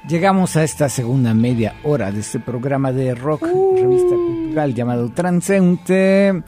[0.09, 6.45] Llegamos a esta segunda media hora de este programa de rock, revista cultural llamado Transeunte.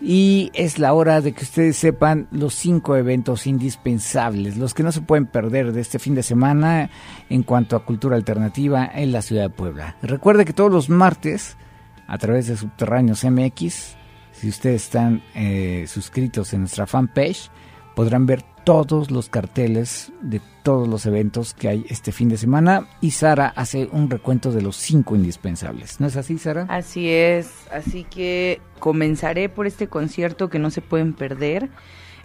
[0.00, 4.92] Y es la hora de que ustedes sepan los cinco eventos indispensables, los que no
[4.92, 6.88] se pueden perder de este fin de semana
[7.28, 9.96] en cuanto a cultura alternativa en la ciudad de Puebla.
[10.00, 11.58] Recuerde que todos los martes,
[12.06, 13.94] a través de Subterráneos MX,
[14.32, 17.50] si ustedes están eh, suscritos en nuestra fanpage,
[17.94, 22.86] podrán ver todos los carteles de todos los eventos que hay este fin de semana
[23.00, 26.00] y Sara hace un recuento de los cinco indispensables.
[26.00, 26.66] ¿No es así, Sara?
[26.68, 31.70] Así es, así que comenzaré por este concierto que no se pueden perder.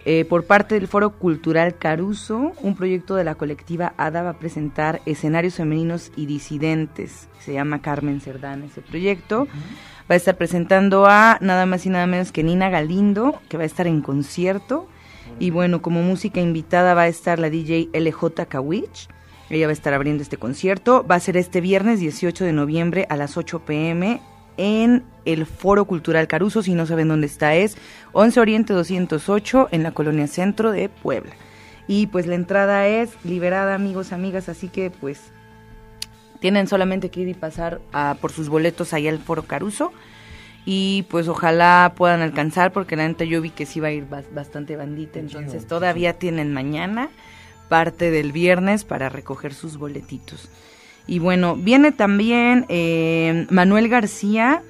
[0.04, 4.38] Eh, por parte del Foro Cultural Caruso, un proyecto de la colectiva ADA va a
[4.38, 7.28] presentar escenarios femeninos y disidentes.
[7.40, 9.48] Se llama Carmen Cerdán ese proyecto.
[10.10, 13.64] Va a estar presentando a nada más y nada menos que Nina Galindo, que va
[13.64, 14.88] a estar en concierto.
[15.40, 19.08] Y bueno, como música invitada va a estar la DJ LJ Kawich.
[19.50, 21.06] Ella va a estar abriendo este concierto.
[21.08, 24.20] Va a ser este viernes 18 de noviembre a las 8 pm
[24.56, 26.62] en el Foro Cultural Caruso.
[26.62, 27.78] Si no saben dónde está, es
[28.12, 31.32] 11 Oriente 208 en la colonia centro de Puebla.
[31.86, 34.48] Y pues la entrada es liberada, amigos, amigas.
[34.48, 35.30] Así que pues
[36.40, 37.80] tienen solamente que ir y pasar
[38.20, 39.92] por sus boletos ahí al Foro Caruso
[40.70, 44.04] y pues ojalá puedan alcanzar porque la neta yo vi que sí va a ir
[44.06, 47.08] bas- bastante bandita, entonces todavía tienen mañana
[47.70, 50.50] parte del viernes para recoger sus boletitos.
[51.06, 54.60] Y bueno, viene también eh, Manuel García,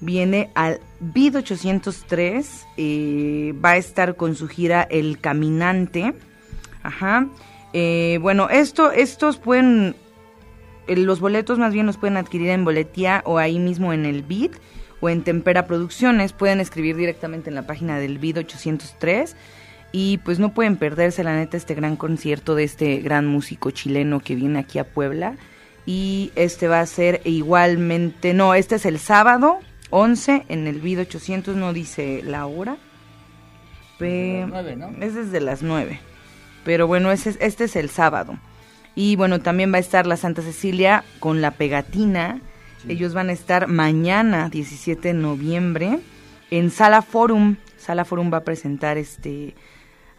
[0.00, 6.12] viene al BID 803, eh, va a estar con su gira El Caminante.
[6.82, 7.28] Ajá.
[7.72, 9.96] Eh, bueno, esto, estos pueden,
[10.86, 14.22] eh, los boletos más bien los pueden adquirir en Boletía o ahí mismo en el
[14.22, 14.50] BID
[15.06, 16.32] o en Tempera Producciones.
[16.32, 19.36] Pueden escribir directamente en la página del BID 803
[19.92, 24.20] y pues no pueden perderse la neta este gran concierto de este gran músico chileno
[24.20, 25.36] que viene aquí a Puebla.
[25.86, 31.00] Y este va a ser igualmente, no, este es el sábado 11 en el BID
[31.02, 32.76] 800, no dice la hora.
[33.98, 34.88] Pe- nueve, ¿no?
[35.00, 36.00] Es desde las 9.
[36.64, 38.38] Pero bueno, ese es- este es el sábado.
[38.94, 42.40] Y bueno, también va a estar la Santa Cecilia con la pegatina.
[42.88, 45.98] Ellos van a estar mañana, 17 de noviembre,
[46.50, 47.56] en Sala Forum.
[47.76, 49.54] Sala Forum va a presentar este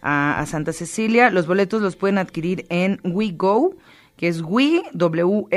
[0.01, 1.29] a, Santa Cecilia.
[1.29, 3.75] Los boletos los pueden adquirir en WeGo,
[4.15, 5.49] que es We, W-E-G-O-W.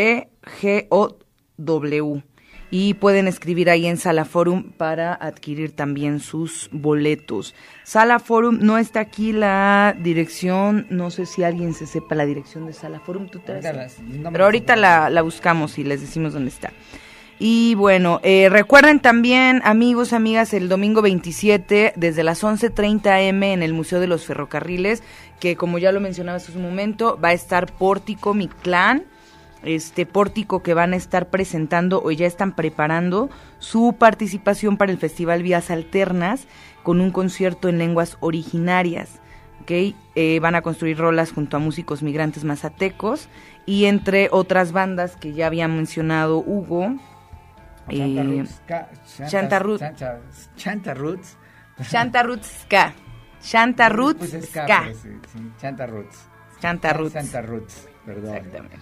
[2.72, 7.54] Y pueden escribir ahí en Sala Forum para adquirir también sus boletos.
[7.82, 12.66] Sala Forum, no está aquí la dirección, no sé si alguien se sepa la dirección
[12.66, 16.32] de Sala Forum, tú te las- no Pero ahorita la, la buscamos y les decimos
[16.32, 16.72] dónde está.
[17.42, 23.62] Y bueno, eh, recuerden también, amigos, amigas, el domingo 27, desde las 11.30 m en
[23.62, 25.02] el Museo de los Ferrocarriles,
[25.40, 29.04] que como ya lo mencionaba hace un momento, va a estar Pórtico, mi clan,
[29.62, 34.98] este pórtico que van a estar presentando o ya están preparando su participación para el
[34.98, 36.46] Festival Vías Alternas
[36.82, 39.20] con un concierto en lenguas originarias.
[39.62, 39.70] ¿ok?
[40.14, 43.28] Eh, van a construir rolas junto a músicos migrantes mazatecos
[43.66, 46.94] y entre otras bandas que ya había mencionado Hugo.
[47.88, 48.62] Chanta eh, Roots,
[49.28, 49.82] Chanta Roots.
[49.82, 50.20] Chanta-
[50.56, 51.36] Chanta Roots.
[51.90, 52.94] Chanta Roots Ska.
[53.42, 54.66] Chanta Roots Pues ska,
[55.60, 56.18] Chanta Roots.
[56.60, 57.14] Chanta Roots.
[57.14, 57.88] Chanta Roots.
[58.06, 58.76] Exactamente.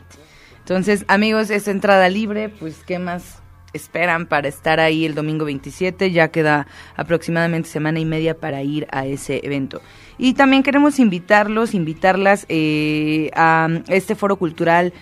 [0.69, 3.41] Entonces, amigos, es entrada libre, pues qué más
[3.73, 8.87] esperan para estar ahí el domingo 27, ya queda aproximadamente semana y media para ir
[8.91, 9.81] a ese evento.
[10.19, 14.93] Y también queremos invitarlos, invitarlas eh, a este foro cultural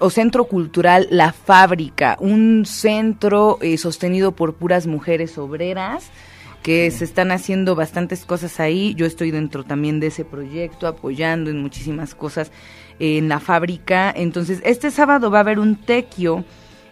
[0.00, 6.10] o centro cultural La Fábrica, un centro eh, sostenido por puras mujeres obreras
[6.62, 8.94] que se están haciendo bastantes cosas ahí.
[8.96, 12.52] Yo estoy dentro también de ese proyecto, apoyando en muchísimas cosas
[12.98, 14.12] en la fábrica.
[14.14, 16.44] Entonces, este sábado va a haber un tequio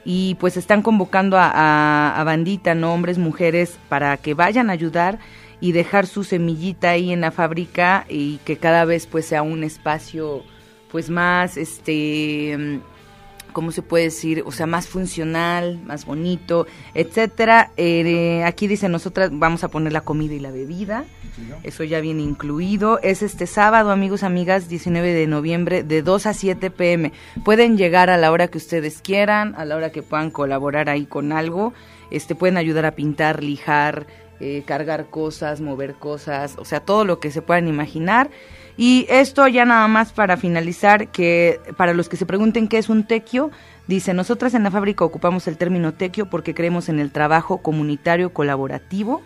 [0.05, 2.93] y pues están convocando a, a- bandita, ¿no?
[2.93, 5.19] Hombres, mujeres, para que vayan a ayudar
[5.61, 9.63] y dejar su semillita ahí en la fábrica y que cada vez pues sea un
[9.63, 10.43] espacio
[10.91, 12.81] pues más este
[13.53, 14.43] ¿cómo se puede decir?
[14.47, 17.71] O sea, más funcional, más bonito, etcétera.
[17.77, 21.05] Eh, aquí dice nosotras vamos a poner la comida y la bebida.
[21.63, 22.99] Eso ya viene incluido.
[23.01, 27.13] Es este sábado, amigos, amigas, 19 de noviembre, de 2 a 7 pm.
[27.45, 31.07] Pueden llegar a la hora que ustedes quieran, a la hora que puedan colaborar ahí
[31.07, 31.73] con algo.
[32.11, 34.07] Este, pueden ayudar a pintar, lijar,
[34.41, 38.29] eh, cargar cosas, mover cosas, o sea, todo lo que se puedan imaginar.
[38.77, 42.89] Y esto ya nada más para finalizar, que para los que se pregunten qué es
[42.89, 43.51] un tequio,
[43.87, 48.33] dice, nosotras en la fábrica ocupamos el término tequio porque creemos en el trabajo comunitario
[48.33, 49.23] colaborativo,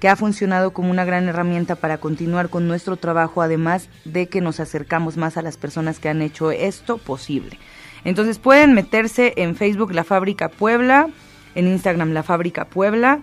[0.00, 4.40] que ha funcionado como una gran herramienta para continuar con nuestro trabajo, además de que
[4.40, 7.58] nos acercamos más a las personas que han hecho esto posible.
[8.04, 11.08] Entonces pueden meterse en Facebook La Fábrica Puebla,
[11.54, 13.20] en Instagram La Fábrica Puebla,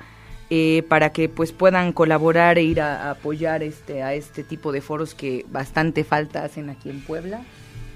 [0.56, 4.82] eh, para que pues puedan colaborar e ir a, apoyar este a este tipo de
[4.82, 7.41] foros que bastante falta hacen aquí en Puebla.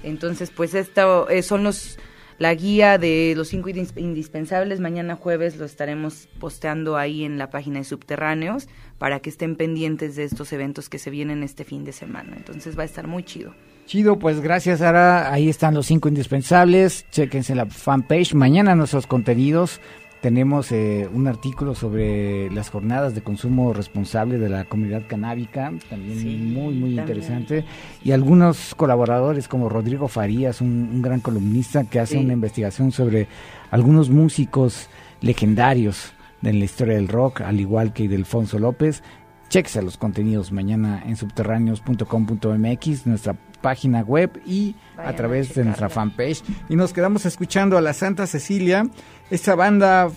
[0.02, 2.00] Entonces pues esto eh, son los
[2.40, 4.80] la guía de los cinco indispensables.
[4.80, 8.66] Mañana jueves lo estaremos posteando ahí en la página de Subterráneos
[8.98, 12.34] para que estén pendientes de estos eventos que se vienen este fin de semana.
[12.36, 13.54] Entonces va a estar muy chido.
[13.86, 15.32] Chido, pues gracias Sara.
[15.32, 17.08] Ahí están los cinco indispensables.
[17.12, 18.34] Chequense la fanpage.
[18.34, 19.80] Mañana nuestros contenidos
[20.20, 26.18] tenemos eh, un artículo sobre las jornadas de consumo responsable de la comunidad canábica, también
[26.18, 26.98] Sí, muy, muy también.
[27.00, 27.64] interesante.
[28.02, 32.24] Y algunos colaboradores como Rodrigo Farías, un, un gran columnista que hace Sí.
[32.24, 33.28] una investigación sobre
[33.70, 34.88] algunos músicos
[35.20, 36.12] legendarios
[36.42, 39.02] de la historia del rock, al igual que Delfonso López.
[39.48, 45.64] Chequese los contenidos mañana en subterráneos.com.mx, nuestra página web y Vayan a a través de
[45.64, 46.42] nuestra fanpage.
[46.68, 48.84] Y nos quedamos escuchando a la Santa Cecilia,
[49.30, 50.10] esta banda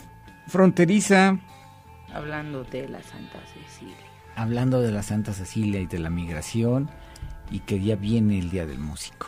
[0.48, 1.38] fronteriza,
[2.14, 3.96] Hablando de la Santa Cecilia.
[4.36, 6.90] hablando de la Santa Cecilia y de la migración,
[7.50, 9.28] y que ya viene el Día del Músico.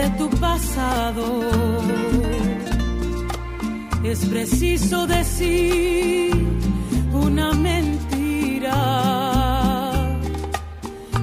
[0.00, 1.24] de tu pasado,
[4.02, 6.32] es preciso decir
[7.12, 8.78] una mentira.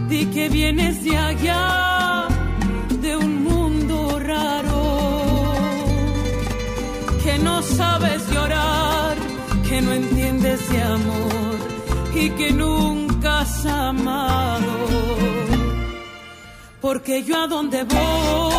[0.10, 2.28] Di que vienes de allá,
[3.02, 4.84] de un mundo raro,
[7.24, 9.16] que no sabes llorar,
[9.68, 11.56] que no entiendes de amor
[12.24, 14.76] y que nunca has amado.
[16.80, 18.57] Porque yo a donde voy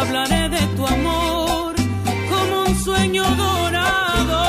[0.00, 1.74] hablaré de tu amor
[2.30, 4.42] como un sueño dorado.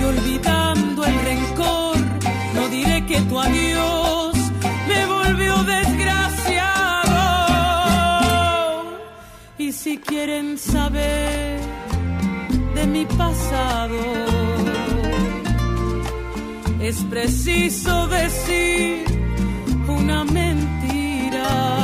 [0.00, 1.96] Y olvidando el rencor,
[2.54, 4.36] no diré que tu adiós
[4.90, 7.22] me volvió desgraciado.
[9.58, 11.60] Y si quieren saber
[12.76, 14.00] de mi pasado,
[16.80, 19.04] es preciso decir
[19.88, 21.83] una mentira.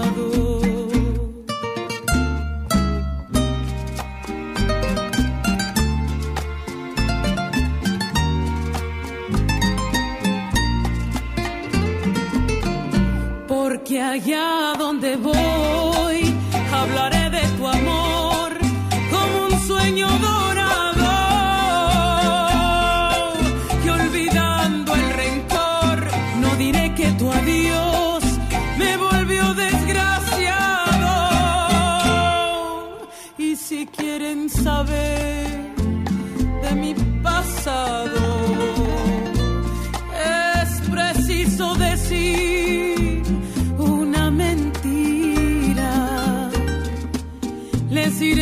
[14.11, 16.35] allá donde voy
[16.73, 18.51] hablaré de tu amor
[19.09, 21.11] como un sueño dorado.
[23.85, 25.97] Y olvidando el rencor,
[26.41, 28.23] no diré que tu adiós
[28.77, 31.13] me volvió desgraciado.
[33.37, 35.20] Y si quieren saber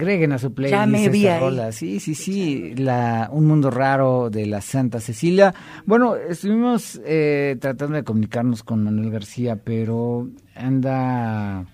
[0.00, 1.40] Agreguen a su playlist Ya me esta vi ahí.
[1.40, 1.72] rola.
[1.72, 2.74] Sí, sí, sí.
[2.76, 5.54] La, un mundo raro de la Santa Cecilia.
[5.84, 11.64] Bueno, estuvimos eh, tratando de comunicarnos con Manuel García, pero anda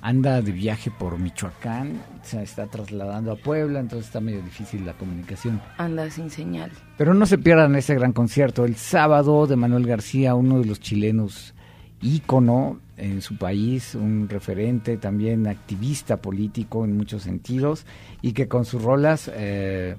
[0.00, 4.92] anda de viaje por Michoacán, se está trasladando a Puebla, entonces está medio difícil la
[4.92, 5.60] comunicación.
[5.76, 6.70] Anda sin señal.
[6.96, 10.80] Pero no se pierdan ese gran concierto el sábado de Manuel García, uno de los
[10.80, 11.54] chilenos
[12.00, 17.86] ícono en su país, un referente también activista político en muchos sentidos
[18.22, 19.96] y que con sus rolas eh,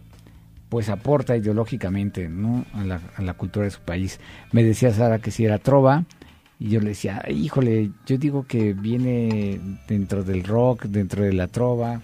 [0.69, 2.29] pues aporta ideológicamente
[2.73, 4.19] a, la, cultura de su país.
[4.51, 6.05] Me decía Sara que si era trova
[6.59, 11.33] y yo le decía, "Ay, híjole, yo digo que viene dentro del rock, dentro de
[11.33, 12.01] la trova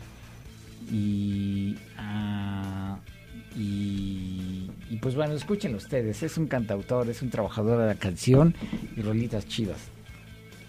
[0.92, 1.76] y...
[1.98, 2.98] ah,
[3.58, 4.35] y,
[4.90, 6.22] y pues bueno, escúchenlo ustedes.
[6.24, 8.56] Es un cantautor, es un trabajador de la canción
[8.96, 9.80] y rolitas chidas.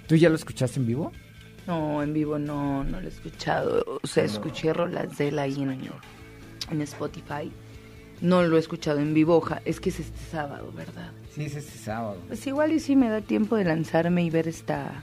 [0.07, 1.13] ¿Tú ya lo escuchaste en vivo?
[1.67, 3.85] No, en vivo no, no lo he escuchado.
[4.03, 5.71] O sea, escuché rolas de él ahí en,
[6.71, 7.51] en Spotify.
[8.21, 9.37] No lo he escuchado en vivo.
[9.37, 11.11] oja- Es que es este sábado, ¿verdad?
[11.35, 12.19] Sí, es este sábado.
[12.29, 15.03] Pues igual y sí me da tiempo de lanzarme y ver esta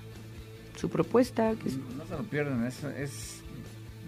[0.80, 1.54] su propuesta.
[1.62, 3.42] Que es- No se lo pierdan, es, es-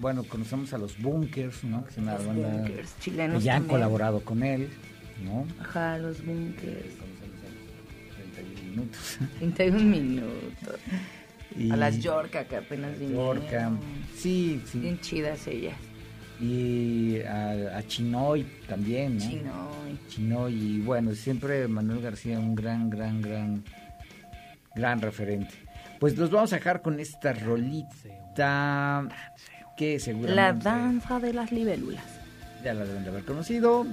[0.01, 1.83] bueno, conocemos a los Bunkers, ¿no?
[1.85, 3.79] Que es una Los banda Bunkers chilenos que ya han también.
[3.81, 4.69] colaborado con él,
[5.23, 5.45] ¿no?
[5.61, 6.85] Ajá, los bunkers.
[8.35, 9.17] 31 minutos.
[9.39, 10.79] 31 minutos.
[11.57, 13.37] Y- A las Yorka que apenas vinieron.
[13.41, 13.71] Yorka.
[14.15, 14.79] Sí, sí.
[14.79, 15.75] Bien chidas ellas.
[16.41, 19.23] Y a, a Chinoy también, ¿no?
[19.23, 19.99] Chinoy.
[20.09, 23.63] Chinoy, y bueno, siempre Manuel García, un gran, gran, gran,
[24.75, 25.53] gran referente.
[25.97, 29.07] Pues los vamos a dejar con esta rolita
[29.77, 32.03] que seguramente La danza de las libélulas.
[32.63, 33.85] ya la deben de haber conocido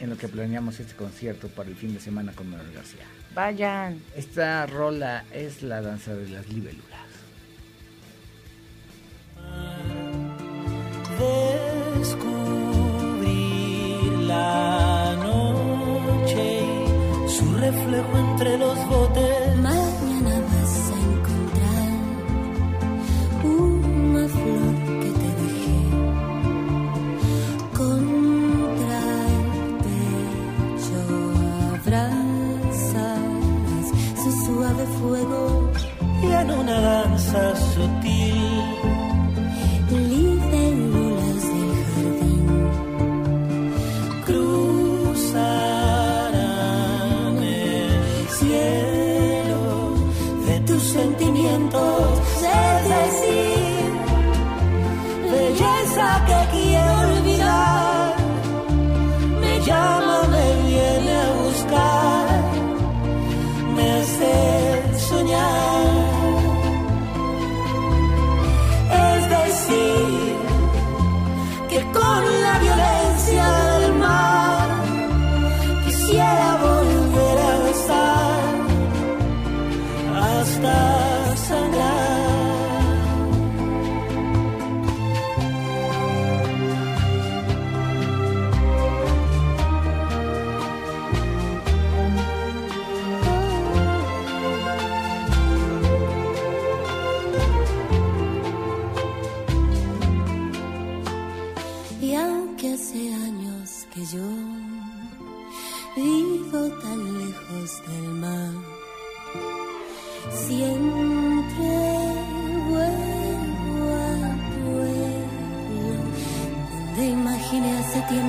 [0.00, 3.04] en lo que planeamos este concierto para el fin de semana con Manuel García.
[3.34, 4.00] Vayan.
[4.16, 7.08] Esta rola es la danza de las libélulas.
[11.98, 13.32] descubrir
[14.26, 16.60] la noche
[17.26, 19.28] y su reflejo entre los botes.
[35.00, 35.70] Fuego,
[36.22, 38.78] Y en una danza sutil
[39.90, 42.46] libélulas del jardín.
[44.26, 45.38] cruzarán
[47.42, 49.62] el cielo
[50.46, 52.18] de tus sentimientos.
[52.42, 53.90] Es decir,
[55.30, 56.38] belleza que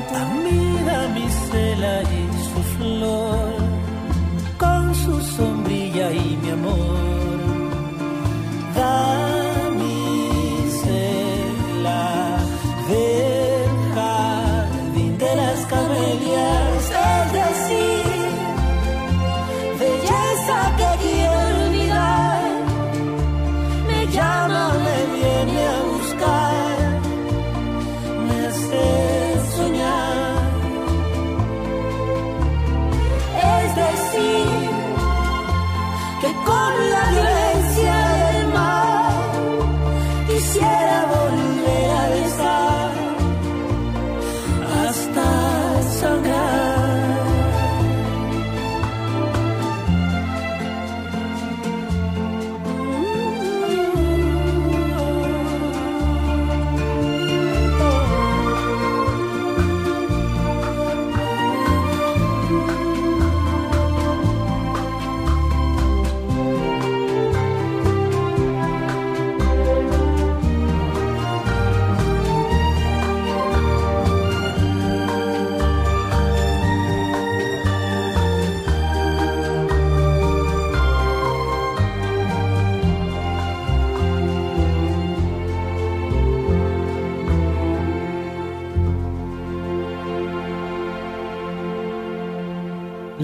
[0.10, 0.36] tiempo.
[0.44, 1.30] Mira mi
[40.40, 41.49] quisiera volver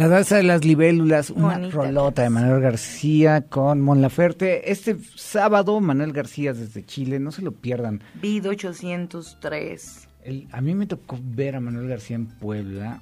[0.06, 4.72] La danza de las libélulas, una Bonita rolota de Manuel García con Mon Laferte.
[4.72, 8.04] Este sábado, Manuel García desde Chile, no se lo pierdan.
[8.22, 10.08] Vid 803.
[10.24, 13.02] El- a mí me tocó ver a Manuel García en Puebla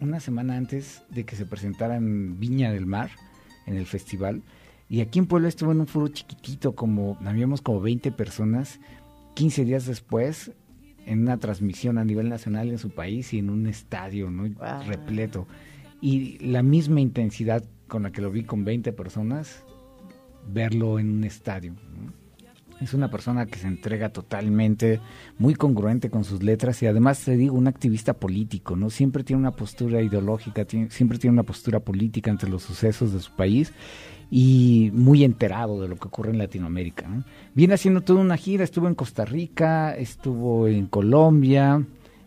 [0.00, 3.10] una semana antes de que se presentara en Viña del Mar,
[3.66, 4.42] en el festival.
[4.88, 8.80] Y aquí en Puebla estuvo en un foro chiquitito, como habíamos como 20 personas.
[9.34, 10.50] 15 días después,
[11.06, 14.48] en una transmisión a nivel nacional en su país y en un estadio ¿no?
[14.48, 14.82] Wow.
[14.88, 15.46] repleto.
[16.00, 19.64] Y la misma intensidad con la que lo vi con 20 personas,
[20.48, 21.74] verlo en un estadio.
[22.80, 25.00] Es una persona que se entrega totalmente,
[25.38, 28.88] muy congruente con sus letras y además te digo, un activista político, ¿no?
[28.88, 33.32] Siempre tiene una postura ideológica, siempre tiene una postura política ante los sucesos de su
[33.32, 33.74] país
[34.30, 37.06] y muy enterado de lo que ocurre en Latinoamérica.
[37.06, 37.24] ¿no?
[37.54, 41.84] Viene haciendo toda una gira, estuvo en Costa Rica, estuvo en Colombia,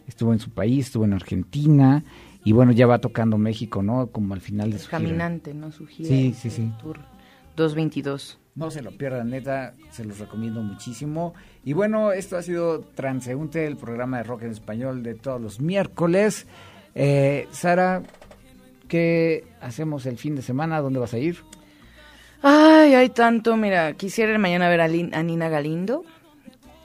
[0.07, 2.03] estuvo en su país, estuvo en Argentina
[2.43, 4.07] y bueno, ya va tocando México, ¿no?
[4.07, 4.99] Como al final de su gira.
[4.99, 5.71] Caminante, ¿no?
[5.71, 6.09] Su gira.
[6.09, 6.71] Sí, sí, sí.
[6.81, 6.99] Tour
[7.55, 8.39] 222.
[8.55, 11.33] No se lo pierdan, neta, se los recomiendo muchísimo.
[11.63, 15.59] Y bueno, esto ha sido Transeúnte, el programa de rock en español de todos los
[15.59, 16.45] miércoles.
[16.93, 18.03] Eh, Sara,
[18.87, 20.81] ¿qué hacemos el fin de semana?
[20.81, 21.37] ¿Dónde vas a ir?
[22.41, 23.55] Ay, hay tanto.
[23.57, 26.03] Mira, quisiera ir mañana a ver a, Lin- a Nina Galindo.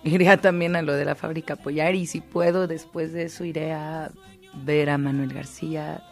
[0.05, 3.73] Iré también a lo de la fábrica apoyar y si puedo, después de eso iré
[3.73, 4.11] a
[4.65, 6.03] ver a Manuel García.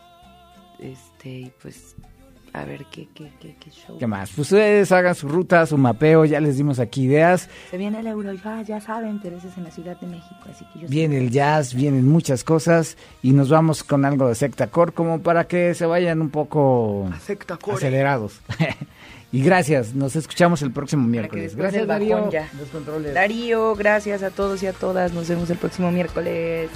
[0.79, 1.97] Este, y pues
[2.57, 3.99] a ver qué, qué, qué, qué show.
[3.99, 4.31] ¿Qué más?
[4.31, 7.51] Pues ustedes hagan su ruta, su mapeo, ya les dimos aquí ideas.
[7.71, 10.41] Se viene el Euro, ya, ya saben, pero ese es en la Ciudad de México,
[10.51, 14.35] así que yo Viene el jazz, vienen muchas cosas y nos vamos con algo de
[14.35, 17.11] secta core como para que se vayan un poco
[17.75, 18.41] acelerados.
[19.33, 21.55] y gracias, nos escuchamos el próximo miércoles.
[21.57, 22.31] Gracias Darío.
[22.31, 22.49] ya.
[22.59, 23.13] Los controles.
[23.13, 25.13] Darío, gracias a todos y a todas.
[25.13, 26.71] Nos vemos el próximo miércoles.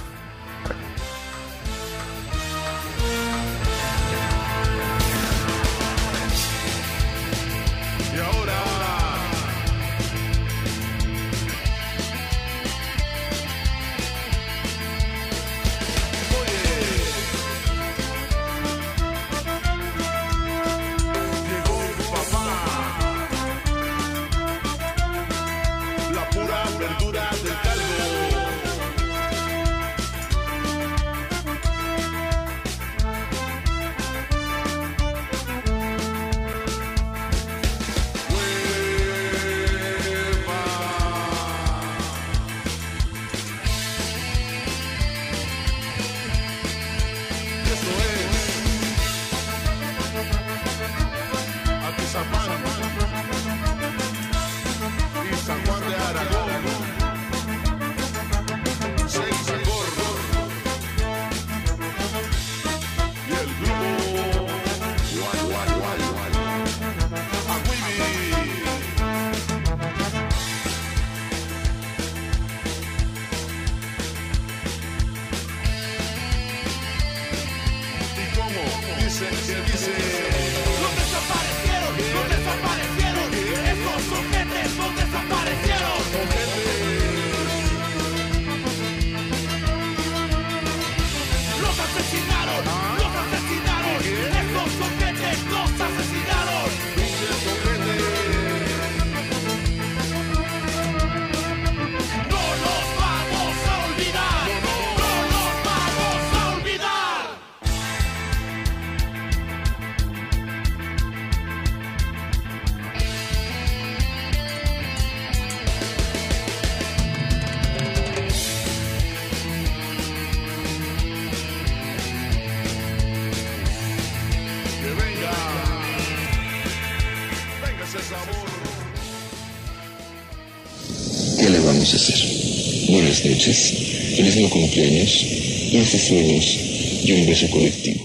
[133.23, 133.73] Noches,
[134.15, 135.25] feliz no cumpleaños,
[135.71, 136.57] dulces sueños
[137.05, 138.01] y un beso colectivo.